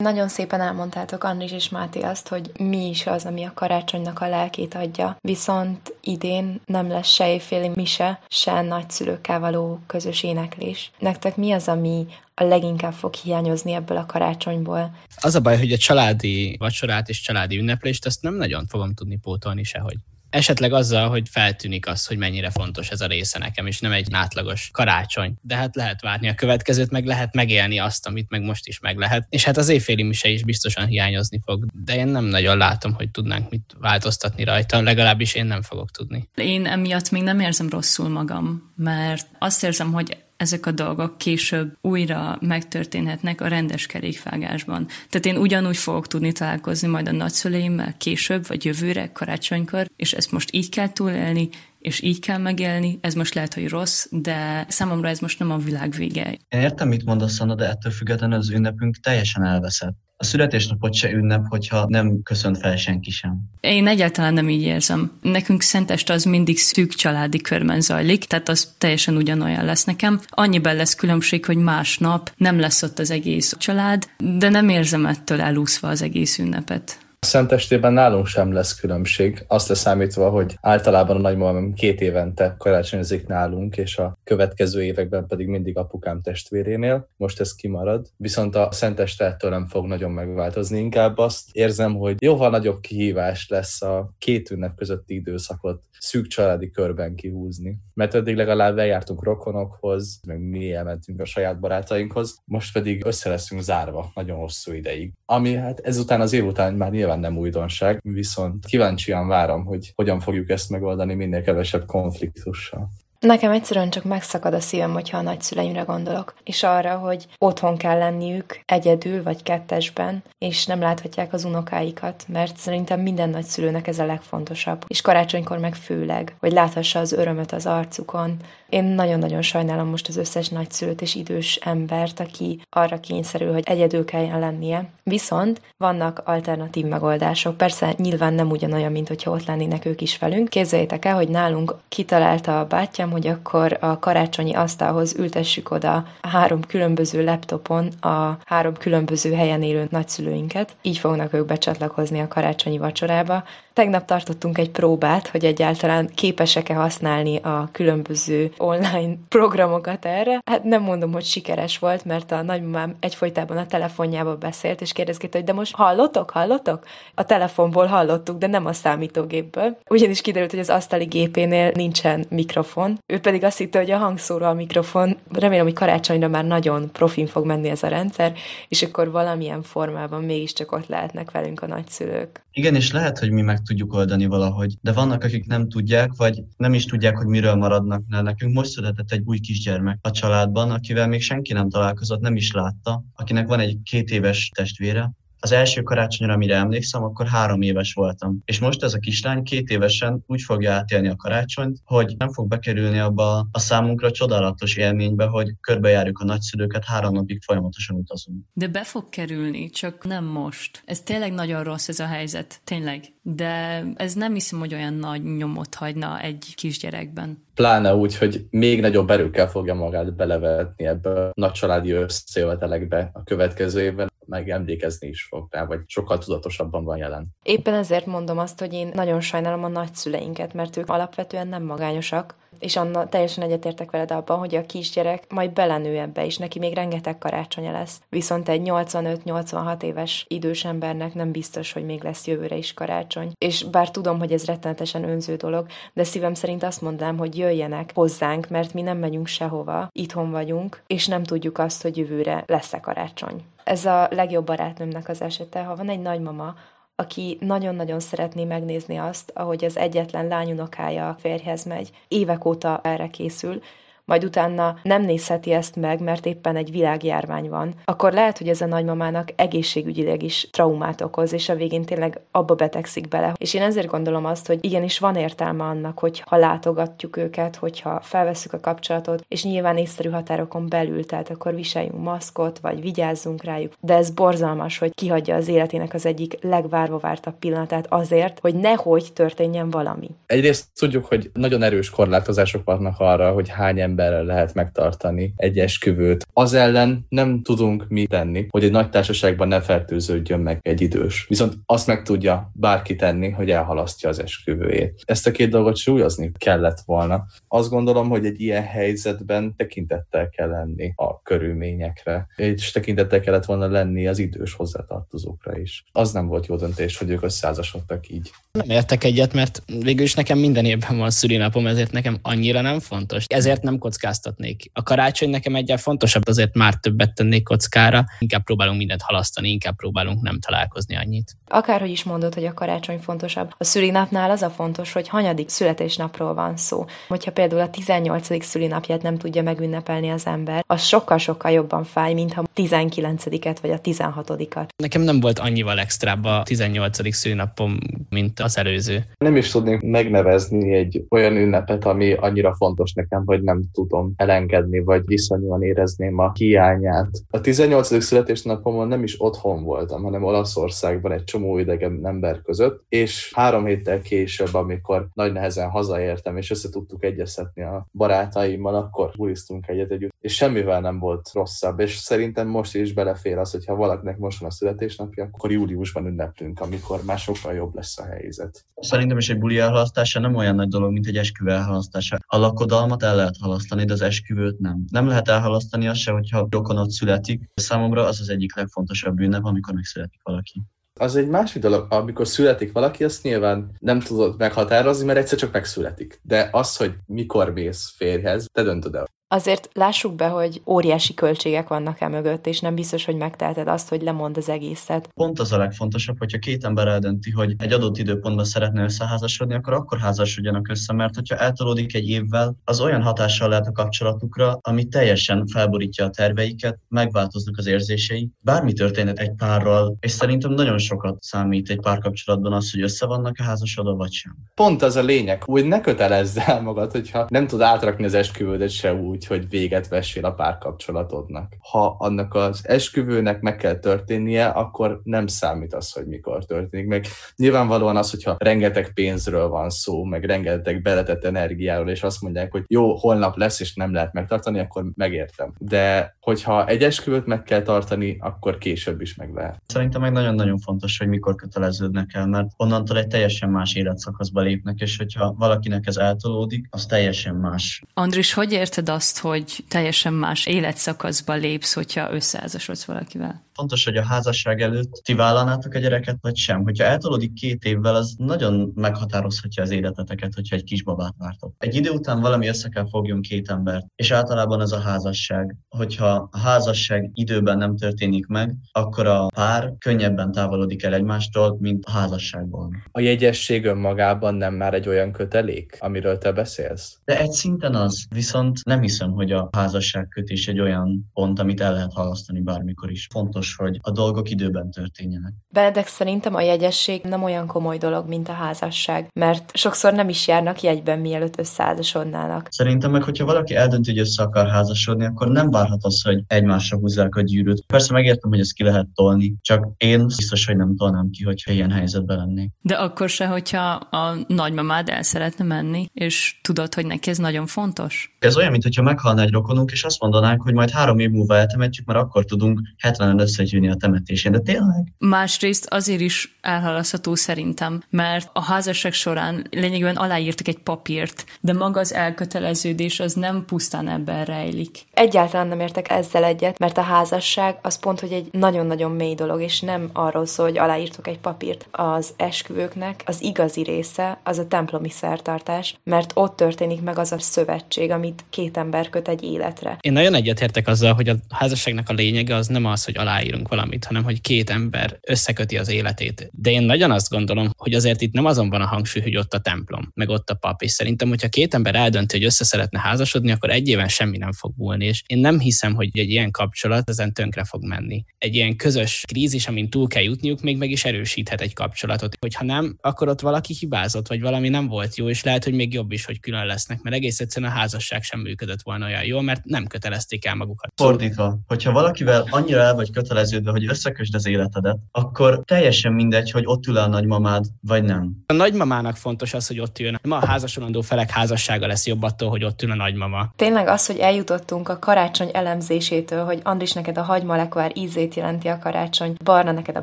Nagyon 0.00 0.28
szépen 0.28 0.60
elmondtátok 0.60 1.24
Andris 1.24 1.52
és 1.52 1.68
Máté 1.68 2.00
azt, 2.00 2.28
hogy 2.28 2.50
mi 2.58 2.88
is 2.88 3.06
az, 3.06 3.24
ami 3.24 3.44
a 3.44 3.52
karácsonynak 3.54 4.20
a 4.20 4.28
lelkét 4.28 4.74
adja. 4.74 5.16
Viszont 5.20 5.94
idén 6.00 6.60
nem 6.66 6.88
lesz 6.88 7.08
se 7.08 7.32
éjféli 7.32 7.70
mise, 7.74 8.20
se 8.28 8.60
nagyszülőkkel 8.60 9.40
való 9.40 9.80
közös 9.86 10.22
éneklés. 10.22 10.90
Nektek 10.98 11.36
mi 11.36 11.52
az, 11.52 11.68
ami 11.68 12.06
a 12.34 12.44
leginkább 12.44 12.92
fog 12.92 13.14
hiányozni 13.14 13.72
ebből 13.72 13.96
a 13.96 14.06
karácsonyból? 14.06 14.96
Az 15.16 15.34
a 15.34 15.40
baj, 15.40 15.58
hogy 15.58 15.72
a 15.72 15.76
családi 15.76 16.56
vacsorát 16.58 17.08
és 17.08 17.20
családi 17.20 17.58
ünneplést 17.58 18.06
azt 18.06 18.22
nem 18.22 18.34
nagyon 18.34 18.66
fogom 18.66 18.94
tudni 18.94 19.16
pótolni 19.16 19.64
sehogy 19.64 19.96
esetleg 20.30 20.72
azzal, 20.72 21.08
hogy 21.08 21.28
feltűnik 21.28 21.86
az, 21.86 22.06
hogy 22.06 22.16
mennyire 22.16 22.50
fontos 22.50 22.88
ez 22.88 23.00
a 23.00 23.06
része 23.06 23.38
nekem, 23.38 23.66
és 23.66 23.80
nem 23.80 23.92
egy 23.92 24.08
átlagos 24.10 24.70
karácsony. 24.72 25.34
De 25.42 25.56
hát 25.56 25.76
lehet 25.76 26.00
várni 26.00 26.28
a 26.28 26.34
következőt, 26.34 26.90
meg 26.90 27.06
lehet 27.06 27.34
megélni 27.34 27.78
azt, 27.78 28.06
amit 28.06 28.30
meg 28.30 28.42
most 28.42 28.66
is 28.66 28.80
meg 28.80 28.96
lehet. 28.96 29.26
És 29.28 29.44
hát 29.44 29.56
az 29.56 29.68
éjféli 29.68 30.02
mise 30.02 30.28
is 30.28 30.44
biztosan 30.44 30.86
hiányozni 30.86 31.40
fog, 31.44 31.66
de 31.84 31.96
én 31.96 32.08
nem 32.08 32.24
nagyon 32.24 32.56
látom, 32.56 32.92
hogy 32.92 33.10
tudnánk 33.10 33.50
mit 33.50 33.76
változtatni 33.78 34.44
rajta, 34.44 34.82
legalábbis 34.82 35.34
én 35.34 35.46
nem 35.46 35.62
fogok 35.62 35.90
tudni. 35.90 36.28
Én 36.34 36.66
emiatt 36.66 37.10
még 37.10 37.22
nem 37.22 37.40
érzem 37.40 37.68
rosszul 37.68 38.08
magam, 38.08 38.72
mert 38.76 39.26
azt 39.38 39.64
érzem, 39.64 39.92
hogy 39.92 40.16
ezek 40.40 40.66
a 40.66 40.70
dolgok 40.70 41.18
később 41.18 41.76
újra 41.80 42.38
megtörténhetnek 42.40 43.40
a 43.40 43.48
rendes 43.48 43.86
kerékvágásban. 43.86 44.86
Tehát 45.08 45.26
én 45.26 45.36
ugyanúgy 45.36 45.76
fogok 45.76 46.06
tudni 46.06 46.32
találkozni 46.32 46.88
majd 46.88 47.08
a 47.08 47.12
nagyszüleimmel 47.12 47.94
később, 47.98 48.46
vagy 48.46 48.64
jövőre, 48.64 49.12
karácsonykor, 49.12 49.86
és 49.96 50.12
ezt 50.12 50.32
most 50.32 50.54
így 50.54 50.68
kell 50.68 50.92
túlélni, 50.92 51.48
és 51.80 52.02
így 52.02 52.18
kell 52.18 52.38
megélni, 52.38 52.98
ez 53.00 53.14
most 53.14 53.34
lehet, 53.34 53.54
hogy 53.54 53.68
rossz, 53.68 54.06
de 54.10 54.66
számomra 54.68 55.08
ez 55.08 55.18
most 55.18 55.38
nem 55.38 55.50
a 55.50 55.56
világ 55.56 55.92
vége. 55.92 56.36
Értem, 56.48 56.88
mit 56.88 57.04
mondasz, 57.04 57.40
Anna, 57.40 57.54
de 57.54 57.68
ettől 57.68 57.92
függetlenül 57.92 58.36
az 58.38 58.50
ünnepünk 58.50 58.96
teljesen 58.96 59.44
elveszett. 59.44 59.94
A 60.16 60.24
születésnapot 60.24 60.94
se 60.94 61.10
ünnep, 61.12 61.46
hogyha 61.48 61.86
nem 61.88 62.22
köszönt 62.22 62.58
fel 62.58 62.76
senki 62.76 63.10
sem. 63.10 63.38
Én 63.60 63.86
egyáltalán 63.86 64.34
nem 64.34 64.48
így 64.48 64.62
érzem. 64.62 65.18
Nekünk 65.22 65.62
Szentest 65.62 66.10
az 66.10 66.24
mindig 66.24 66.58
szűk 66.58 66.94
családi 66.94 67.40
körben 67.40 67.80
zajlik, 67.80 68.24
tehát 68.24 68.48
az 68.48 68.74
teljesen 68.78 69.16
ugyanolyan 69.16 69.64
lesz 69.64 69.84
nekem. 69.84 70.20
Annyiben 70.28 70.76
lesz 70.76 70.94
különbség, 70.94 71.44
hogy 71.44 71.56
másnap 71.56 72.32
nem 72.36 72.58
lesz 72.60 72.82
ott 72.82 72.98
az 72.98 73.10
egész 73.10 73.56
család, 73.58 74.08
de 74.38 74.48
nem 74.48 74.68
érzem 74.68 75.06
ettől 75.06 75.40
elúszva 75.40 75.88
az 75.88 76.02
egész 76.02 76.38
ünnepet. 76.38 76.98
Szentestében 77.26 77.92
nálunk 77.92 78.26
sem 78.26 78.52
lesz 78.52 78.74
különbség, 78.74 79.44
azt 79.48 79.68
leszámítva, 79.68 80.30
hogy 80.30 80.56
általában 80.60 81.16
a 81.16 81.20
nagymamám 81.20 81.72
két 81.72 82.00
évente 82.00 82.54
karácsonyozik 82.58 83.26
nálunk, 83.26 83.76
és 83.76 83.98
a 83.98 84.18
következő 84.24 84.82
években 84.82 85.26
pedig 85.26 85.46
mindig 85.46 85.76
apukám 85.76 86.22
testvérénél. 86.22 87.08
Most 87.16 87.40
ez 87.40 87.54
kimarad. 87.54 88.06
Viszont 88.16 88.54
a 88.54 88.68
szenteste 88.72 89.24
ettől 89.24 89.50
nem 89.50 89.66
fog 89.66 89.86
nagyon 89.86 90.10
megváltozni. 90.10 90.78
Inkább 90.78 91.18
azt 91.18 91.48
érzem, 91.52 91.94
hogy 91.94 92.22
jóval 92.22 92.50
nagyobb 92.50 92.80
kihívás 92.80 93.48
lesz 93.48 93.82
a 93.82 94.12
két 94.18 94.50
ünnep 94.50 94.74
közötti 94.76 95.14
időszakot 95.14 95.82
szűk 95.98 96.26
családi 96.26 96.70
körben 96.70 97.14
kihúzni. 97.14 97.78
Mert 97.94 98.14
eddig 98.14 98.36
legalább 98.36 98.78
eljártunk 98.78 99.24
rokonokhoz, 99.24 100.20
meg 100.26 100.40
mi 100.40 100.72
elmentünk 100.72 101.20
a 101.20 101.24
saját 101.24 101.60
barátainkhoz, 101.60 102.38
most 102.44 102.72
pedig 102.72 103.04
össze 103.04 103.28
leszünk 103.28 103.60
zárva 103.60 104.10
nagyon 104.14 104.38
hosszú 104.38 104.72
ideig. 104.72 105.12
Ami 105.24 105.54
hát 105.54 105.80
ezután 105.80 106.20
az 106.20 106.32
év 106.32 106.46
után 106.46 106.74
már 106.74 106.90
nyilván 107.10 107.32
nem 107.32 107.42
újdonság, 107.42 108.00
viszont 108.02 108.66
kíváncsian 108.66 109.28
várom, 109.28 109.64
hogy 109.64 109.92
hogyan 109.94 110.20
fogjuk 110.20 110.48
ezt 110.48 110.70
megoldani 110.70 111.14
minél 111.14 111.42
kevesebb 111.42 111.86
konfliktussal. 111.86 112.88
Nekem 113.20 113.50
egyszerűen 113.50 113.90
csak 113.90 114.04
megszakad 114.04 114.54
a 114.54 114.60
szívem, 114.60 114.92
hogyha 114.92 115.18
a 115.18 115.22
nagyszüleimre 115.22 115.82
gondolok, 115.82 116.34
és 116.44 116.62
arra, 116.62 116.96
hogy 116.96 117.26
otthon 117.38 117.76
kell 117.76 117.98
lenniük 117.98 118.60
egyedül 118.66 119.22
vagy 119.22 119.42
kettesben, 119.42 120.22
és 120.38 120.66
nem 120.66 120.80
láthatják 120.80 121.32
az 121.32 121.44
unokáikat, 121.44 122.24
mert 122.28 122.56
szerintem 122.56 123.00
minden 123.00 123.30
nagyszülőnek 123.30 123.86
ez 123.86 123.98
a 123.98 124.06
legfontosabb, 124.06 124.84
és 124.86 125.00
karácsonykor 125.00 125.58
meg 125.58 125.74
főleg, 125.74 126.36
hogy 126.38 126.52
láthassa 126.52 126.98
az 126.98 127.12
örömöt 127.12 127.52
az 127.52 127.66
arcukon, 127.66 128.36
én 128.70 128.84
nagyon-nagyon 128.84 129.42
sajnálom 129.42 129.88
most 129.88 130.08
az 130.08 130.16
összes 130.16 130.48
nagyszülőt 130.48 131.00
és 131.00 131.14
idős 131.14 131.56
embert, 131.56 132.20
aki 132.20 132.60
arra 132.70 133.00
kényszerül, 133.00 133.52
hogy 133.52 133.62
egyedül 133.66 134.04
kelljen 134.04 134.38
lennie. 134.38 134.88
Viszont 135.02 135.60
vannak 135.76 136.22
alternatív 136.24 136.86
megoldások. 136.86 137.56
Persze 137.56 137.94
nyilván 137.96 138.34
nem 138.34 138.50
ugyanolyan, 138.50 138.92
mint 138.92 139.08
hogyha 139.08 139.30
ott 139.30 139.46
lennének 139.46 139.84
ők 139.84 140.00
is 140.00 140.18
velünk. 140.18 140.48
Képzeljétek 140.48 141.04
el, 141.04 141.14
hogy 141.14 141.28
nálunk 141.28 141.74
kitalálta 141.88 142.60
a 142.60 142.66
bátyám, 142.66 143.09
hogy 143.10 143.26
akkor 143.26 143.76
a 143.80 143.98
karácsonyi 143.98 144.54
asztalhoz 144.54 145.14
ültessük 145.18 145.70
oda 145.70 146.04
a 146.20 146.28
három 146.28 146.60
különböző 146.60 147.24
laptopon 147.24 147.86
a 148.00 148.38
három 148.44 148.74
különböző 148.74 149.34
helyen 149.34 149.62
élő 149.62 149.86
nagyszülőinket. 149.90 150.76
Így 150.82 150.98
fognak 150.98 151.32
ők 151.32 151.46
becsatlakozni 151.46 152.20
a 152.20 152.28
karácsonyi 152.28 152.78
vacsorába. 152.78 153.44
Tegnap 153.72 154.04
tartottunk 154.04 154.58
egy 154.58 154.70
próbát, 154.70 155.28
hogy 155.28 155.44
egyáltalán 155.44 156.10
képesek-e 156.14 156.74
használni 156.74 157.36
a 157.36 157.68
különböző 157.72 158.52
online 158.58 159.14
programokat 159.28 160.04
erre. 160.04 160.40
Hát 160.44 160.64
nem 160.64 160.82
mondom, 160.82 161.12
hogy 161.12 161.24
sikeres 161.24 161.78
volt, 161.78 162.04
mert 162.04 162.32
a 162.32 162.42
nagymamám 162.42 162.96
egyfolytában 163.00 163.56
a 163.56 163.66
telefonjába 163.66 164.36
beszélt, 164.36 164.80
és 164.80 164.92
kérdezgette, 164.92 165.38
hogy 165.38 165.46
de 165.46 165.52
most 165.52 165.74
hallotok, 165.74 166.30
hallotok? 166.30 166.84
A 167.14 167.24
telefonból 167.24 167.86
hallottuk, 167.86 168.38
de 168.38 168.46
nem 168.46 168.66
a 168.66 168.72
számítógépből. 168.72 169.78
Ugyanis 169.88 170.20
kiderült, 170.20 170.50
hogy 170.50 170.60
az 170.60 170.70
asztali 170.70 171.04
gépénél 171.04 171.70
nincsen 171.74 172.26
mikrofon. 172.28 172.98
Ő 173.06 173.20
pedig 173.20 173.44
azt 173.44 173.58
hitte, 173.58 173.78
hogy 173.78 173.90
a 173.90 173.98
hangszóró 173.98 174.44
a 174.44 174.54
mikrofon. 174.54 175.16
Remélem, 175.32 175.64
hogy 175.64 175.74
karácsonyra 175.74 176.28
már 176.28 176.44
nagyon 176.44 176.90
profin 176.92 177.26
fog 177.26 177.46
menni 177.46 177.68
ez 177.68 177.82
a 177.82 177.88
rendszer, 177.88 178.32
és 178.68 178.82
akkor 178.82 179.10
valamilyen 179.10 179.62
formában 179.62 180.22
mégiscsak 180.22 180.72
ott 180.72 180.86
lehetnek 180.86 181.30
velünk 181.30 181.62
a 181.62 181.66
nagyszülők. 181.66 182.40
Igen, 182.52 182.74
és 182.74 182.90
lehet, 182.90 183.18
hogy 183.18 183.30
mi 183.30 183.42
meg 183.42 183.62
tudjuk 183.62 183.92
oldani 183.92 184.26
valahogy, 184.26 184.74
de 184.80 184.92
vannak, 184.92 185.24
akik 185.24 185.46
nem 185.46 185.68
tudják, 185.68 186.10
vagy 186.16 186.42
nem 186.56 186.74
is 186.74 186.84
tudják, 186.84 187.16
hogy 187.16 187.26
miről 187.26 187.54
maradnak 187.54 188.04
le. 188.08 188.20
Nekünk 188.20 188.54
most 188.54 188.70
született 188.70 189.10
egy 189.10 189.22
új 189.24 189.38
kisgyermek 189.38 189.98
a 190.02 190.10
családban, 190.10 190.70
akivel 190.70 191.08
még 191.08 191.22
senki 191.22 191.52
nem 191.52 191.68
találkozott, 191.68 192.20
nem 192.20 192.36
is 192.36 192.52
látta, 192.52 193.04
akinek 193.14 193.46
van 193.46 193.60
egy 193.60 193.78
két 193.82 194.10
éves 194.10 194.50
testvére, 194.54 195.12
az 195.40 195.52
első 195.52 195.82
karácsonyra, 195.82 196.34
amire 196.34 196.56
emlékszem, 196.56 197.02
akkor 197.02 197.26
három 197.26 197.62
éves 197.62 197.92
voltam. 197.92 198.42
És 198.44 198.58
most 198.58 198.82
ez 198.82 198.94
a 198.94 198.98
kislány 198.98 199.42
két 199.42 199.68
évesen 199.68 200.24
úgy 200.26 200.42
fogja 200.42 200.72
átélni 200.72 201.08
a 201.08 201.16
karácsonyt, 201.16 201.78
hogy 201.84 202.14
nem 202.18 202.32
fog 202.32 202.48
bekerülni 202.48 202.98
abba 202.98 203.48
a 203.52 203.58
számunkra 203.58 204.10
csodálatos 204.10 204.76
élménybe, 204.76 205.24
hogy 205.24 205.54
körbejárjuk 205.60 206.18
a 206.18 206.24
nagyszülőket, 206.24 206.84
három 206.84 207.14
napig 207.14 207.42
folyamatosan 207.42 207.96
utazunk. 207.96 208.44
De 208.52 208.68
be 208.68 208.84
fog 208.84 209.08
kerülni, 209.08 209.70
csak 209.70 210.04
nem 210.04 210.24
most. 210.24 210.82
Ez 210.84 211.00
tényleg 211.00 211.32
nagyon 211.32 211.64
rossz 211.64 211.88
ez 211.88 211.98
a 211.98 212.06
helyzet, 212.06 212.60
tényleg. 212.64 213.04
De 213.22 213.84
ez 213.96 214.14
nem 214.14 214.32
hiszem, 214.32 214.58
hogy 214.58 214.74
olyan 214.74 214.94
nagy 214.94 215.36
nyomot 215.36 215.74
hagyna 215.74 216.20
egy 216.20 216.52
kisgyerekben. 216.54 217.44
Pláne 217.54 217.94
úgy, 217.94 218.16
hogy 218.16 218.46
még 218.50 218.80
nagyobb 218.80 219.10
erőkkel 219.10 219.48
fogja 219.48 219.74
magát 219.74 220.14
belevetni 220.14 220.86
ebbe 220.86 221.10
a 221.10 221.30
nagy 221.34 221.52
családi 221.52 221.90
összejövetelekbe 221.90 223.10
a 223.12 223.22
következő 223.22 223.82
évben 223.82 224.08
meg 224.30 224.48
emlékezni 224.48 225.08
is 225.08 225.22
fog 225.22 225.46
rá, 225.50 225.64
vagy 225.64 225.80
sokkal 225.86 226.18
tudatosabban 226.18 226.84
van 226.84 226.96
jelen. 226.96 227.26
Éppen 227.42 227.74
ezért 227.74 228.06
mondom 228.06 228.38
azt, 228.38 228.58
hogy 228.58 228.72
én 228.72 228.90
nagyon 228.94 229.20
sajnálom 229.20 229.64
a 229.64 229.68
nagyszüleinket, 229.68 230.54
mert 230.54 230.76
ők 230.76 230.88
alapvetően 230.88 231.48
nem 231.48 231.62
magányosak, 231.62 232.34
és 232.60 232.76
Anna, 232.76 233.08
teljesen 233.08 233.44
egyetértek 233.44 233.90
veled 233.90 234.10
abban, 234.10 234.38
hogy 234.38 234.54
a 234.54 234.66
kisgyerek 234.66 235.32
majd 235.32 235.50
belenő 235.50 235.98
ebbe, 235.98 236.24
és 236.24 236.36
neki 236.36 236.58
még 236.58 236.74
rengeteg 236.74 237.18
karácsonya 237.18 237.72
lesz. 237.72 238.00
Viszont 238.08 238.48
egy 238.48 238.62
85-86 238.64 239.82
éves 239.82 240.24
idős 240.28 240.64
embernek 240.64 241.14
nem 241.14 241.30
biztos, 241.30 241.72
hogy 241.72 241.84
még 241.84 242.02
lesz 242.02 242.26
jövőre 242.26 242.56
is 242.56 242.74
karácsony. 242.74 243.32
És 243.38 243.62
bár 243.62 243.90
tudom, 243.90 244.18
hogy 244.18 244.32
ez 244.32 244.44
rettenetesen 244.44 245.04
önző 245.04 245.36
dolog, 245.36 245.66
de 245.92 246.04
szívem 246.04 246.34
szerint 246.34 246.62
azt 246.62 246.80
mondanám, 246.80 247.18
hogy 247.18 247.38
jöjjenek 247.38 247.90
hozzánk, 247.94 248.48
mert 248.48 248.74
mi 248.74 248.82
nem 248.82 248.98
megyünk 248.98 249.26
sehova, 249.26 249.88
itthon 249.92 250.30
vagyunk, 250.30 250.82
és 250.86 251.06
nem 251.06 251.22
tudjuk 251.22 251.58
azt, 251.58 251.82
hogy 251.82 251.96
jövőre 251.96 252.44
lesz-e 252.46 252.80
karácsony. 252.80 253.42
Ez 253.64 253.84
a 253.84 254.08
legjobb 254.10 254.46
barátnőmnek 254.46 255.08
az 255.08 255.22
esete. 255.22 255.62
Ha 255.62 255.76
van 255.76 255.88
egy 255.88 256.00
nagymama, 256.00 256.54
aki 257.00 257.36
nagyon-nagyon 257.40 258.00
szeretné 258.00 258.44
megnézni 258.44 258.96
azt, 258.96 259.30
ahogy 259.34 259.64
az 259.64 259.76
egyetlen 259.76 260.26
lányunokája 260.26 261.08
a 261.08 261.16
férjhez 261.20 261.64
megy, 261.64 261.90
évek 262.08 262.44
óta 262.44 262.80
erre 262.82 263.06
készül, 263.06 263.62
majd 264.10 264.24
utána 264.24 264.76
nem 264.82 265.02
nézheti 265.02 265.52
ezt 265.52 265.76
meg, 265.76 266.00
mert 266.00 266.26
éppen 266.26 266.56
egy 266.56 266.70
világjárvány 266.70 267.48
van, 267.48 267.74
akkor 267.84 268.12
lehet, 268.12 268.38
hogy 268.38 268.48
ez 268.48 268.60
a 268.60 268.66
nagymamának 268.66 269.32
egészségügyileg 269.36 270.22
is 270.22 270.48
traumát 270.50 271.00
okoz, 271.00 271.32
és 271.32 271.48
a 271.48 271.54
végén 271.54 271.84
tényleg 271.84 272.20
abba 272.30 272.54
betegszik 272.54 273.08
bele. 273.08 273.32
És 273.36 273.54
én 273.54 273.62
ezért 273.62 273.86
gondolom 273.86 274.24
azt, 274.24 274.46
hogy 274.46 274.58
igenis 274.60 274.98
van 274.98 275.16
értelme 275.16 275.64
annak, 275.64 275.98
hogy 275.98 276.22
ha 276.26 276.36
látogatjuk 276.36 277.16
őket, 277.16 277.56
hogyha 277.56 278.00
felveszük 278.02 278.52
a 278.52 278.60
kapcsolatot, 278.60 279.24
és 279.28 279.44
nyilván 279.44 279.76
észszerű 279.76 280.08
határokon 280.10 280.68
belül, 280.68 281.06
tehát 281.06 281.30
akkor 281.30 281.54
viseljünk 281.54 282.02
maszkot, 282.02 282.58
vagy 282.58 282.80
vigyázzunk 282.80 283.44
rájuk. 283.44 283.72
De 283.80 283.94
ez 283.94 284.10
borzalmas, 284.10 284.78
hogy 284.78 284.94
kihagyja 284.94 285.34
az 285.34 285.48
életének 285.48 285.94
az 285.94 286.06
egyik 286.06 286.38
legvárva 286.40 286.98
vártabb 286.98 287.34
pillanatát 287.38 287.86
azért, 287.88 288.38
hogy 288.38 288.54
nehogy 288.54 289.12
történjen 289.14 289.70
valami. 289.70 290.10
Egyrészt 290.26 290.66
tudjuk, 290.78 291.06
hogy 291.06 291.30
nagyon 291.32 291.62
erős 291.62 291.90
korlátozások 291.90 292.64
vannak 292.64 292.94
arra, 292.98 293.32
hogy 293.32 293.48
hány 293.48 293.80
ember 293.80 293.98
emberrel 294.00 294.24
lehet 294.24 294.54
megtartani 294.54 295.32
egy 295.36 295.58
esküvőt. 295.58 296.26
Az 296.32 296.52
ellen 296.52 297.06
nem 297.08 297.42
tudunk 297.42 297.88
mi 297.88 298.06
tenni, 298.06 298.46
hogy 298.50 298.64
egy 298.64 298.70
nagy 298.70 298.90
társaságban 298.90 299.48
ne 299.48 299.60
fertőződjön 299.60 300.40
meg 300.40 300.58
egy 300.62 300.80
idős. 300.80 301.26
Viszont 301.28 301.54
azt 301.66 301.86
meg 301.86 302.02
tudja 302.02 302.50
bárki 302.54 302.96
tenni, 302.96 303.30
hogy 303.30 303.50
elhalasztja 303.50 304.08
az 304.08 304.22
esküvőjét. 304.22 305.02
Ezt 305.04 305.26
a 305.26 305.30
két 305.30 305.50
dolgot 305.50 305.76
súlyozni 305.76 306.32
kellett 306.38 306.80
volna. 306.84 307.26
Azt 307.48 307.70
gondolom, 307.70 308.08
hogy 308.08 308.26
egy 308.26 308.40
ilyen 308.40 308.62
helyzetben 308.62 309.54
tekintettel 309.56 310.28
kell 310.28 310.48
lenni 310.48 310.92
a 310.96 311.22
körülményekre, 311.22 312.26
és 312.36 312.70
tekintettel 312.70 313.20
kellett 313.20 313.44
volna 313.44 313.66
lenni 313.66 314.06
az 314.06 314.18
idős 314.18 314.54
hozzátartozókra 314.54 315.58
is. 315.58 315.84
Az 315.92 316.12
nem 316.12 316.26
volt 316.26 316.46
jó 316.46 316.56
döntés, 316.56 316.98
hogy 316.98 317.10
ők 317.10 317.22
összeházasodtak 317.22 318.08
így. 318.08 318.30
Nem 318.52 318.70
értek 318.70 319.04
egyet, 319.04 319.32
mert 319.32 319.62
végül 319.82 320.04
is 320.04 320.14
nekem 320.14 320.38
minden 320.38 320.64
évben 320.64 320.98
van 320.98 321.10
szülinapom, 321.10 321.66
ezért 321.66 321.92
nekem 321.92 322.18
annyira 322.22 322.60
nem 322.60 322.78
fontos. 322.80 323.24
Ezért 323.26 323.62
nem 323.62 323.78
kockáztatnék. 323.90 324.70
A 324.72 324.82
karácsony 324.82 325.30
nekem 325.30 325.54
egyel 325.54 325.76
fontosabb, 325.76 326.26
azért 326.26 326.54
már 326.54 326.74
többet 326.74 327.14
tennék 327.14 327.42
kockára. 327.42 328.04
Inkább 328.18 328.44
próbálunk 328.44 328.78
mindent 328.78 329.02
halasztani, 329.02 329.50
inkább 329.50 329.76
próbálunk 329.76 330.22
nem 330.22 330.38
találkozni 330.40 330.96
annyit. 330.96 331.36
Akárhogy 331.48 331.90
is 331.90 332.04
mondod, 332.04 332.34
hogy 332.34 332.44
a 332.44 332.54
karácsony 332.54 332.98
fontosabb. 332.98 333.54
A 333.58 333.64
szülinapnál 333.64 334.30
az 334.30 334.42
a 334.42 334.50
fontos, 334.50 334.92
hogy 334.92 335.08
hanyadik 335.08 335.48
születésnapról 335.48 336.34
van 336.34 336.56
szó. 336.56 336.84
Hogyha 337.08 337.32
például 337.32 337.60
a 337.60 337.70
18. 337.70 338.44
szülinapját 338.44 339.02
nem 339.02 339.18
tudja 339.18 339.42
megünnepelni 339.42 340.10
az 340.10 340.26
ember, 340.26 340.64
az 340.66 340.82
sokkal-sokkal 340.82 341.50
jobban 341.50 341.84
fáj, 341.84 342.14
mint 342.14 342.32
ha 342.32 342.44
19-et 342.54 343.56
vagy 343.62 343.70
a 343.70 343.80
16-at. 343.80 344.68
Nekem 344.76 345.02
nem 345.02 345.20
volt 345.20 345.38
annyival 345.38 345.78
extrább 345.78 346.24
a 346.24 346.42
18. 346.44 347.14
szülinapom, 347.14 347.78
mint 348.08 348.40
az 348.40 348.58
előző. 348.58 349.04
Nem 349.18 349.36
is 349.36 349.50
tudnék 349.50 349.80
megnevezni 349.80 350.74
egy 350.74 351.04
olyan 351.08 351.36
ünnepet, 351.36 351.84
ami 351.84 352.12
annyira 352.12 352.54
fontos 352.54 352.92
nekem, 352.92 353.22
hogy 353.24 353.42
nem 353.42 353.62
tudom 353.80 354.12
elengedni, 354.16 354.80
vagy 354.80 355.02
viszonyúan 355.04 355.62
érezném 355.62 356.18
a 356.18 356.32
hiányát. 356.34 357.10
A 357.30 357.40
18. 357.40 358.02
születésnapomon 358.02 358.88
nem 358.88 359.02
is 359.02 359.20
otthon 359.20 359.62
voltam, 359.62 360.02
hanem 360.02 360.24
Olaszországban 360.24 361.12
egy 361.12 361.24
csomó 361.24 361.58
idegen 361.58 362.00
ember 362.06 362.42
között, 362.42 362.84
és 362.88 363.32
három 363.34 363.66
héttel 363.66 364.00
később, 364.00 364.54
amikor 364.54 365.08
nagy 365.14 365.32
nehezen 365.32 365.68
hazaértem, 365.68 366.36
és 366.36 366.50
össze 366.50 366.68
tudtuk 366.68 367.04
egyeztetni 367.04 367.62
a 367.62 367.86
barátaimmal, 367.92 368.74
akkor 368.74 369.10
bulisztunk 369.16 369.68
egyet 369.68 369.90
együtt, 369.90 370.14
és 370.20 370.34
semmivel 370.34 370.80
nem 370.80 370.98
volt 370.98 371.30
rosszabb, 371.32 371.80
és 371.80 371.96
szerintem 371.96 372.48
most 372.48 372.74
is 372.74 372.92
belefér 372.92 373.38
az, 373.38 373.50
hogyha 373.50 373.74
valakinek 373.74 374.18
most 374.18 374.40
van 374.40 374.48
a 374.48 374.52
születésnapja, 374.52 375.24
akkor 375.24 375.52
júliusban 375.52 376.06
ünneplünk, 376.06 376.60
amikor 376.60 377.00
már 377.04 377.18
sokkal 377.18 377.54
jobb 377.54 377.74
lesz 377.74 377.98
a 377.98 378.04
helyzet. 378.04 378.64
Szerintem 378.80 379.18
is 379.18 379.28
egy 379.28 379.38
buli 379.38 379.58
elhalasztása 379.58 380.20
nem 380.20 380.34
olyan 380.34 380.54
nagy 380.54 380.68
dolog, 380.68 380.92
mint 380.92 381.06
egy 381.06 381.16
esküvő 381.16 381.50
elhalasztása. 381.50 382.18
A 382.26 382.38
lakodalmat 382.38 383.02
el 383.02 383.16
lehet 383.16 383.36
halasztani, 383.40 383.59
de 383.68 383.92
az 383.92 384.02
esküvőt 384.02 384.58
nem. 384.58 384.84
Nem 384.90 385.06
lehet 385.06 385.28
elhalasztani 385.28 385.88
azt 385.88 386.00
se, 386.00 386.12
hogyha 386.12 386.46
rokonod 386.50 386.90
születik. 386.90 387.42
Számomra 387.54 388.06
az 388.06 388.20
az 388.20 388.28
egyik 388.28 388.56
legfontosabb 388.56 389.20
ünnep, 389.20 389.44
amikor 389.44 389.74
megszületik 389.74 390.20
valaki 390.22 390.62
az 391.00 391.16
egy 391.16 391.28
másik 391.28 391.62
dolog, 391.62 391.86
amikor 391.88 392.26
születik 392.26 392.72
valaki, 392.72 393.04
azt 393.04 393.22
nyilván 393.22 393.76
nem 393.78 394.00
tudod 394.00 394.38
meghatározni, 394.38 395.06
mert 395.06 395.18
egyszer 395.18 395.38
csak 395.38 395.52
megszületik. 395.52 396.20
De 396.22 396.48
az, 396.52 396.76
hogy 396.76 396.94
mikor 397.06 397.52
mész 397.52 397.92
férjhez, 397.96 398.46
te 398.52 398.62
döntöd 398.62 398.94
el. 398.94 399.08
Azért 399.32 399.68
lássuk 399.72 400.14
be, 400.14 400.26
hogy 400.26 400.62
óriási 400.66 401.14
költségek 401.14 401.68
vannak 401.68 402.00
e 402.00 402.08
mögött, 402.08 402.46
és 402.46 402.60
nem 402.60 402.74
biztos, 402.74 403.04
hogy 403.04 403.16
megteheted 403.16 403.68
azt, 403.68 403.88
hogy 403.88 404.02
lemond 404.02 404.36
az 404.36 404.48
egészet. 404.48 405.08
Pont 405.14 405.38
az 405.38 405.52
a 405.52 405.58
legfontosabb, 405.58 406.18
hogyha 406.18 406.38
két 406.38 406.64
ember 406.64 406.86
eldönti, 406.86 407.30
hogy 407.30 407.54
egy 407.58 407.72
adott 407.72 407.98
időpontban 407.98 408.44
szeretne 408.44 408.82
összeházasodni, 408.82 409.54
akkor 409.54 409.72
akkor 409.72 409.98
házasodjanak 409.98 410.68
össze, 410.68 410.92
mert 410.92 411.14
hogyha 411.14 411.36
eltolódik 411.36 411.94
egy 411.94 412.08
évvel, 412.08 412.56
az 412.64 412.80
olyan 412.80 413.02
hatással 413.02 413.48
lehet 413.48 413.66
a 413.66 413.72
kapcsolatukra, 413.72 414.58
ami 414.60 414.84
teljesen 414.84 415.46
felborítja 415.46 416.04
a 416.04 416.10
terveiket, 416.10 416.78
megváltoznak 416.88 417.58
az 417.58 417.66
érzései. 417.66 418.30
Bármi 418.40 418.72
történet 418.72 419.18
egy 419.18 419.32
párral, 419.36 419.96
és 420.00 420.10
szerintem 420.10 420.52
nagyon 420.52 420.78
sokat 420.78 421.22
számít 421.22 421.70
egy 421.70 421.80
párkapcsolatban 421.80 422.52
az, 422.52 422.70
hogy 422.70 422.82
össze 422.82 423.06
vannak-e 423.06 423.44
házasodva, 423.44 423.94
vagy 423.94 424.12
sem. 424.12 424.36
Pont 424.54 424.82
az 424.82 424.96
a 424.96 425.02
lényeg, 425.02 425.42
hogy 425.42 425.64
ne 425.64 425.80
kötelezz 425.80 426.36
el 426.36 426.62
magad, 426.62 426.92
hogyha 426.92 427.26
nem 427.28 427.46
tud 427.46 427.60
átrakni 427.60 428.04
az 428.04 428.14
esküvődet 428.14 428.70
se 428.70 428.94
úgy, 428.94 429.18
úgy, 429.20 429.26
hogy 429.26 429.48
véget 429.48 429.88
vessél 429.88 430.24
a 430.24 430.32
párkapcsolatodnak. 430.32 431.52
Ha 431.70 431.96
annak 431.98 432.34
az 432.34 432.60
esküvőnek 432.62 433.40
meg 433.40 433.56
kell 433.56 433.74
történnie, 433.74 434.46
akkor 434.46 435.00
nem 435.04 435.26
számít 435.26 435.74
az, 435.74 435.92
hogy 435.92 436.06
mikor 436.06 436.44
történik. 436.44 436.86
Meg 436.86 437.06
nyilvánvalóan 437.36 437.96
az, 437.96 438.10
hogyha 438.10 438.36
rengeteg 438.38 438.92
pénzről 438.94 439.48
van 439.48 439.70
szó, 439.70 440.04
meg 440.04 440.24
rengeteg 440.24 440.82
beletett 440.82 441.24
energiáról, 441.24 441.90
és 441.90 442.02
azt 442.02 442.22
mondják, 442.22 442.52
hogy 442.52 442.64
jó, 442.66 442.94
holnap 442.96 443.36
lesz, 443.36 443.60
és 443.60 443.74
nem 443.74 443.92
lehet 443.92 444.12
megtartani, 444.12 444.58
akkor 444.58 444.84
megértem. 444.94 445.52
De 445.58 446.16
hogyha 446.20 446.66
egy 446.66 446.82
esküvőt 446.82 447.26
meg 447.26 447.42
kell 447.42 447.62
tartani, 447.62 448.16
akkor 448.20 448.58
később 448.58 449.00
is 449.00 449.14
meg 449.14 449.34
lehet. 449.34 449.62
Szerintem 449.66 450.00
meg 450.00 450.12
nagyon-nagyon 450.12 450.58
fontos, 450.58 450.98
hogy 450.98 451.08
mikor 451.08 451.34
köteleződnek 451.34 452.14
el, 452.14 452.26
mert 452.26 452.48
onnantól 452.56 452.98
egy 452.98 453.06
teljesen 453.06 453.50
más 453.50 453.74
életszakaszba 453.74 454.40
lépnek, 454.40 454.80
és 454.80 454.96
hogyha 454.96 455.34
valakinek 455.38 455.86
ez 455.86 455.96
eltolódik, 455.96 456.66
az 456.70 456.86
teljesen 456.86 457.34
más. 457.34 457.82
Andris, 457.94 458.32
hogy 458.32 458.52
érted 458.52 458.88
azt, 458.88 459.09
azt, 459.10 459.18
hogy 459.18 459.64
teljesen 459.68 460.12
más 460.12 460.46
életszakaszba 460.46 461.34
lépsz, 461.34 461.74
hogyha 461.74 462.12
összeházasodsz 462.12 462.84
valakivel? 462.84 463.42
Fontos, 463.60 463.84
hogy 463.84 463.96
a 463.96 464.04
házasság 464.04 464.60
előtt 464.60 464.92
ti 465.04 465.14
vállalnátok 465.14 465.74
a 465.74 465.78
gyereket, 465.78 466.16
vagy 466.20 466.36
sem. 466.36 466.62
Hogyha 466.62 466.84
eltolódik 466.84 467.32
két 467.32 467.64
évvel, 467.64 467.94
az 467.94 468.14
nagyon 468.18 468.72
meghatározhatja 468.74 469.62
az 469.62 469.70
életeteket, 469.70 470.34
hogyha 470.34 470.56
egy 470.56 470.64
kisbabát 470.64 471.14
vártok. 471.18 471.54
Egy 471.58 471.74
idő 471.74 471.90
után 471.90 472.20
valami 472.20 472.48
össze 472.48 472.68
kell 472.68 472.88
fogjon 472.88 473.20
két 473.20 473.50
embert, 473.50 473.86
és 473.96 474.10
általában 474.10 474.60
ez 474.60 474.72
a 474.72 474.78
házasság. 474.78 475.56
Hogyha 475.68 476.28
a 476.30 476.38
házasság 476.38 477.10
időben 477.14 477.58
nem 477.58 477.76
történik 477.76 478.26
meg, 478.26 478.54
akkor 478.72 479.06
a 479.06 479.26
pár 479.26 479.72
könnyebben 479.78 480.32
távolodik 480.32 480.82
el 480.82 480.94
egymástól, 480.94 481.56
mint 481.60 481.84
a 481.84 481.90
házasságban. 481.90 482.84
A 482.92 483.00
jegyesség 483.00 483.64
önmagában 483.64 484.34
nem 484.34 484.54
már 484.54 484.74
egy 484.74 484.88
olyan 484.88 485.12
kötelék, 485.12 485.76
amiről 485.80 486.18
te 486.18 486.32
beszélsz? 486.32 486.98
De 487.04 487.18
egy 487.18 487.30
szinten 487.30 487.74
az, 487.74 488.06
viszont 488.10 488.64
nem 488.64 488.80
hiszem, 488.80 489.10
hogy 489.10 489.32
a 489.32 489.48
házasságkötés 489.52 490.48
egy 490.48 490.60
olyan 490.60 491.10
pont, 491.12 491.38
amit 491.38 491.60
el 491.60 491.72
lehet 491.72 491.92
halasztani 491.92 492.40
bármikor 492.40 492.90
is. 492.90 493.06
Fontos 493.10 493.49
fontos, 493.54 493.80
hogy 493.82 493.92
a 493.92 493.96
dolgok 493.96 494.30
időben 494.30 494.70
történjenek. 494.70 495.32
Benedek 495.48 495.86
szerintem 495.86 496.34
a 496.34 496.40
jegyesség 496.40 497.02
nem 497.02 497.22
olyan 497.22 497.46
komoly 497.46 497.78
dolog, 497.78 498.08
mint 498.08 498.28
a 498.28 498.32
házasság, 498.32 499.10
mert 499.14 499.56
sokszor 499.56 499.92
nem 499.92 500.08
is 500.08 500.28
járnak 500.28 500.60
jegyben, 500.60 500.98
mielőtt 500.98 501.38
összeházasodnának. 501.38 502.46
Szerintem 502.50 502.90
meg, 502.90 503.02
hogyha 503.02 503.24
valaki 503.24 503.54
eldönti, 503.54 503.90
hogy 503.90 504.00
össze 504.00 504.22
akar 504.22 504.48
házasodni, 504.48 505.04
akkor 505.04 505.28
nem 505.28 505.50
várhat 505.50 505.84
az, 505.84 506.02
hogy 506.02 506.22
egymásra 506.26 506.78
húzzák 506.78 507.14
a 507.14 507.20
gyűrűt. 507.20 507.64
Persze 507.66 507.92
megértem, 507.92 508.30
hogy 508.30 508.40
ezt 508.40 508.52
ki 508.52 508.62
lehet 508.62 508.86
tolni, 508.94 509.34
csak 509.40 509.68
én 509.76 510.06
biztos, 510.06 510.46
hogy 510.46 510.56
nem 510.56 510.76
tolnám 510.76 511.10
ki, 511.10 511.24
hogyha 511.24 511.52
ilyen 511.52 511.70
helyzetben 511.70 512.16
lennék. 512.16 512.50
De 512.60 512.74
akkor 512.74 513.08
se, 513.08 513.26
hogyha 513.26 513.72
a 513.74 514.16
nagymamád 514.26 514.88
el 514.88 515.02
szeretne 515.02 515.44
menni, 515.44 515.86
és 515.92 516.40
tudod, 516.42 516.74
hogy 516.74 516.86
neki 516.86 517.10
ez 517.10 517.18
nagyon 517.18 517.46
fontos? 517.46 518.16
Ez 518.18 518.36
olyan, 518.36 518.50
mintha 518.50 518.82
meghalna 518.82 519.22
egy 519.22 519.30
rokonunk, 519.30 519.70
és 519.70 519.84
azt 519.84 520.00
mondanánk, 520.00 520.42
hogy 520.42 520.54
majd 520.54 520.70
három 520.70 520.98
év 520.98 521.10
múlva 521.10 521.36
eltemetjük, 521.36 521.86
mert 521.86 521.98
akkor 521.98 522.24
tudunk 522.24 522.60
70 522.78 523.18
össze 523.18 523.39
összegyűjni 523.40 523.68
a 523.68 523.74
temetésén, 523.74 524.32
de 524.32 524.38
tényleg? 524.38 524.92
Másrészt 524.98 525.66
azért 525.70 526.00
is 526.00 526.36
elhalasztható 526.40 527.14
szerintem, 527.14 527.82
mert 527.90 528.30
a 528.32 528.42
házasság 528.42 528.92
során 528.92 529.46
lényegében 529.50 529.96
aláírtak 529.96 530.48
egy 530.48 530.58
papírt, 530.58 531.24
de 531.40 531.52
maga 531.52 531.80
az 531.80 531.94
elköteleződés 531.94 533.00
az 533.00 533.12
nem 533.12 533.44
pusztán 533.46 533.88
ebben 533.88 534.24
rejlik. 534.24 534.78
Egyáltalán 534.92 535.46
nem 535.46 535.60
értek 535.60 535.90
ezzel 535.90 536.24
egyet, 536.24 536.58
mert 536.58 536.78
a 536.78 536.82
házasság 536.82 537.58
az 537.62 537.78
pont, 537.78 538.00
hogy 538.00 538.12
egy 538.12 538.28
nagyon-nagyon 538.32 538.90
mély 538.90 539.14
dolog, 539.14 539.40
és 539.40 539.60
nem 539.60 539.90
arról 539.92 540.26
szól, 540.26 540.46
hogy 540.46 540.58
aláírtok 540.58 541.06
egy 541.06 541.18
papírt. 541.18 541.66
Az 541.70 542.10
esküvőknek 542.16 543.02
az 543.06 543.22
igazi 543.22 543.62
része 543.62 544.20
az 544.24 544.38
a 544.38 544.46
templomi 544.46 544.90
szertartás, 544.90 545.74
mert 545.84 546.12
ott 546.14 546.36
történik 546.36 546.80
meg 546.80 546.98
az 546.98 547.12
a 547.12 547.18
szövetség, 547.18 547.90
amit 547.90 548.24
két 548.30 548.56
ember 548.56 548.90
köt 548.90 549.08
egy 549.08 549.22
életre. 549.22 549.76
Én 549.80 549.92
nagyon 549.92 550.14
egyetértek 550.14 550.68
azzal, 550.68 550.94
hogy 550.94 551.08
a 551.08 551.14
házasságnak 551.28 551.88
a 551.88 551.92
lényege 551.92 552.34
az 552.34 552.46
nem 552.46 552.64
az, 552.64 552.84
hogy 552.84 552.98
aláír 552.98 553.19
aláírunk 553.20 553.48
valamit, 553.48 553.84
hanem 553.84 554.04
hogy 554.04 554.20
két 554.20 554.50
ember 554.50 554.98
összeköti 555.00 555.56
az 555.56 555.68
életét. 555.68 556.30
De 556.32 556.50
én 556.50 556.62
nagyon 556.62 556.90
azt 556.90 557.10
gondolom, 557.10 557.50
hogy 557.56 557.74
azért 557.74 558.00
itt 558.00 558.12
nem 558.12 558.24
azon 558.24 558.50
van 558.50 558.60
a 558.60 558.66
hangsúly, 558.66 559.02
hogy 559.02 559.16
ott 559.16 559.34
a 559.34 559.40
templom, 559.40 559.90
meg 559.94 560.08
ott 560.08 560.30
a 560.30 560.34
pap, 560.34 560.62
és 560.62 560.70
szerintem, 560.70 561.08
hogyha 561.08 561.28
két 561.28 561.54
ember 561.54 561.74
eldönti, 561.74 562.16
hogy 562.16 562.26
össze 562.26 562.44
szeretne 562.44 562.78
házasodni, 562.78 563.30
akkor 563.30 563.50
egy 563.50 563.68
éven 563.68 563.88
semmi 563.88 564.16
nem 564.16 564.32
fog 564.32 564.52
múlni, 564.56 564.86
és 564.86 565.02
én 565.06 565.18
nem 565.18 565.38
hiszem, 565.38 565.74
hogy 565.74 565.98
egy 565.98 566.10
ilyen 566.10 566.30
kapcsolat 566.30 566.88
ezen 566.88 567.12
tönkre 567.12 567.44
fog 567.44 567.64
menni. 567.64 568.04
Egy 568.18 568.34
ilyen 568.34 568.56
közös 568.56 569.04
krízis, 569.06 569.48
amin 569.48 569.70
túl 569.70 569.86
kell 569.86 570.02
jutniuk, 570.02 570.40
még 570.40 570.56
meg 570.56 570.70
is 570.70 570.84
erősíthet 570.84 571.40
egy 571.40 571.54
kapcsolatot. 571.54 572.16
Hogyha 572.20 572.44
nem, 572.44 572.76
akkor 572.80 573.08
ott 573.08 573.20
valaki 573.20 573.54
hibázott, 573.58 574.08
vagy 574.08 574.20
valami 574.20 574.48
nem 574.48 574.66
volt 574.66 574.96
jó, 574.96 575.08
és 575.08 575.22
lehet, 575.22 575.44
hogy 575.44 575.54
még 575.54 575.72
jobb 575.72 575.92
is, 575.92 576.04
hogy 576.04 576.20
külön 576.20 576.46
lesznek, 576.46 576.82
mert 576.82 576.96
egész 576.96 577.20
egyszerűen 577.20 577.52
a 577.52 577.54
házasság 577.54 578.02
sem 578.02 578.20
működött 578.20 578.62
volna 578.62 578.86
olyan 578.86 579.04
jól, 579.04 579.22
mert 579.22 579.44
nem 579.44 579.66
kötelezték 579.66 580.24
el 580.24 580.34
magukat. 580.34 580.72
Fordítva, 580.76 581.38
hogyha 581.46 581.72
valakivel 581.72 582.26
annyira 582.30 582.60
el 582.60 582.74
vagy 582.74 582.90
kötelező, 582.90 583.09
köteleződve, 583.10 583.50
hogy 583.50 583.68
összekösd 583.68 584.14
az 584.14 584.26
életedet, 584.26 584.76
akkor 584.90 585.40
teljesen 585.44 585.92
mindegy, 585.92 586.30
hogy 586.30 586.42
ott 586.46 586.66
ül 586.66 586.76
a 586.76 586.86
nagymamád, 586.86 587.44
vagy 587.60 587.82
nem. 587.82 588.12
A 588.26 588.32
nagymamának 588.32 588.96
fontos 588.96 589.34
az, 589.34 589.46
hogy 589.46 589.60
ott 589.60 589.78
jön. 589.78 589.98
Ma 590.02 590.16
a 590.16 590.26
házasolandó 590.26 590.80
felek 590.80 591.10
házassága 591.10 591.66
lesz 591.66 591.86
jobb 591.86 592.02
attól, 592.02 592.28
hogy 592.28 592.44
ott 592.44 592.62
ül 592.62 592.70
a 592.70 592.74
nagymama. 592.74 593.32
Tényleg 593.36 593.68
az, 593.68 593.86
hogy 593.86 593.96
eljutottunk 593.96 594.68
a 594.68 594.78
karácsony 594.78 595.30
elemzésétől, 595.32 596.24
hogy 596.24 596.40
Andris 596.42 596.72
neked 596.72 596.98
a 596.98 597.02
hagymalekvár 597.02 597.72
ízét 597.74 598.14
jelenti 598.14 598.48
a 598.48 598.58
karácsony, 598.58 599.14
Barna 599.24 599.52
neked 599.52 599.76
a 599.76 599.82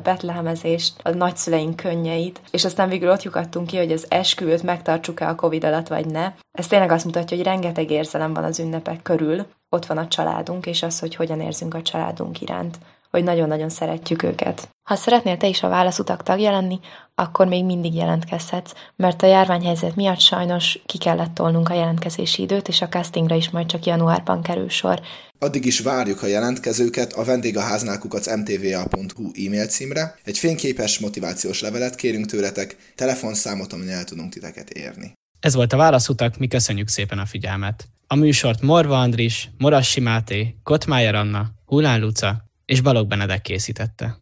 betlehemezést, 0.00 0.92
a 1.02 1.10
nagyszüleink 1.10 1.76
könnyeit, 1.76 2.40
és 2.50 2.64
aztán 2.64 2.88
végül 2.88 3.10
ott 3.10 3.22
lyukadtunk 3.22 3.66
ki, 3.66 3.76
hogy 3.76 3.92
az 3.92 4.06
esküvőt 4.08 4.62
megtartsuk-e 4.62 5.28
a 5.28 5.34
Covid 5.34 5.64
alatt, 5.64 5.88
vagy 5.88 6.06
ne. 6.06 6.32
Ez 6.58 6.66
tényleg 6.66 6.90
azt 6.90 7.04
mutatja, 7.04 7.36
hogy 7.36 7.46
rengeteg 7.46 7.90
érzelem 7.90 8.34
van 8.34 8.44
az 8.44 8.58
ünnepek 8.58 9.02
körül, 9.02 9.46
ott 9.68 9.86
van 9.86 9.98
a 9.98 10.08
családunk, 10.08 10.66
és 10.66 10.82
az, 10.82 10.98
hogy 10.98 11.14
hogyan 11.14 11.40
érzünk 11.40 11.74
a 11.74 11.82
családunk 11.82 12.40
iránt 12.40 12.78
hogy 13.10 13.24
nagyon-nagyon 13.24 13.68
szeretjük 13.68 14.22
őket. 14.22 14.68
Ha 14.88 14.94
szeretnél 14.94 15.36
te 15.36 15.46
is 15.46 15.62
a 15.62 15.68
válaszutak 15.68 16.22
tagja 16.22 16.50
lenni, 16.50 16.78
akkor 17.14 17.46
még 17.46 17.64
mindig 17.64 17.94
jelentkezhetsz, 17.94 18.72
mert 18.96 19.22
a 19.22 19.26
járványhelyzet 19.26 19.96
miatt 19.96 20.20
sajnos 20.20 20.78
ki 20.86 20.98
kellett 20.98 21.34
tolnunk 21.34 21.68
a 21.68 21.74
jelentkezési 21.74 22.42
időt, 22.42 22.68
és 22.68 22.80
a 22.80 22.88
castingra 22.88 23.34
is 23.34 23.50
majd 23.50 23.66
csak 23.66 23.84
januárban 23.84 24.42
kerül 24.42 24.68
sor. 24.68 25.00
Addig 25.38 25.64
is 25.64 25.80
várjuk 25.80 26.22
a 26.22 26.26
jelentkezőket 26.26 27.12
a 27.12 27.24
vendégháználkukat 27.24 28.36
mtva.hu 28.36 29.30
e-mail 29.46 29.66
címre. 29.66 30.14
Egy 30.24 30.38
fényképes 30.38 30.98
motivációs 30.98 31.60
levelet 31.60 31.94
kérünk 31.94 32.26
tőletek, 32.26 32.76
telefonszámot, 32.94 33.72
amin 33.72 33.88
el 33.88 34.04
tudunk 34.04 34.32
titeket 34.32 34.70
érni. 34.70 35.12
Ez 35.40 35.54
volt 35.54 35.72
a 35.72 35.76
Válaszutak, 35.76 36.38
mi 36.38 36.46
köszönjük 36.46 36.88
szépen 36.88 37.18
a 37.18 37.26
figyelmet. 37.26 37.84
A 38.06 38.14
műsort 38.14 38.60
Morva 38.60 39.00
Andris, 39.00 39.50
Morassi 39.58 40.00
Máté, 40.00 40.54
Kottmájer 40.62 41.14
Anna, 41.14 41.46
Hulán 41.66 42.00
Luca 42.00 42.47
és 42.68 42.80
Balog 42.80 43.06
Benedek 43.06 43.42
készítette. 43.42 44.18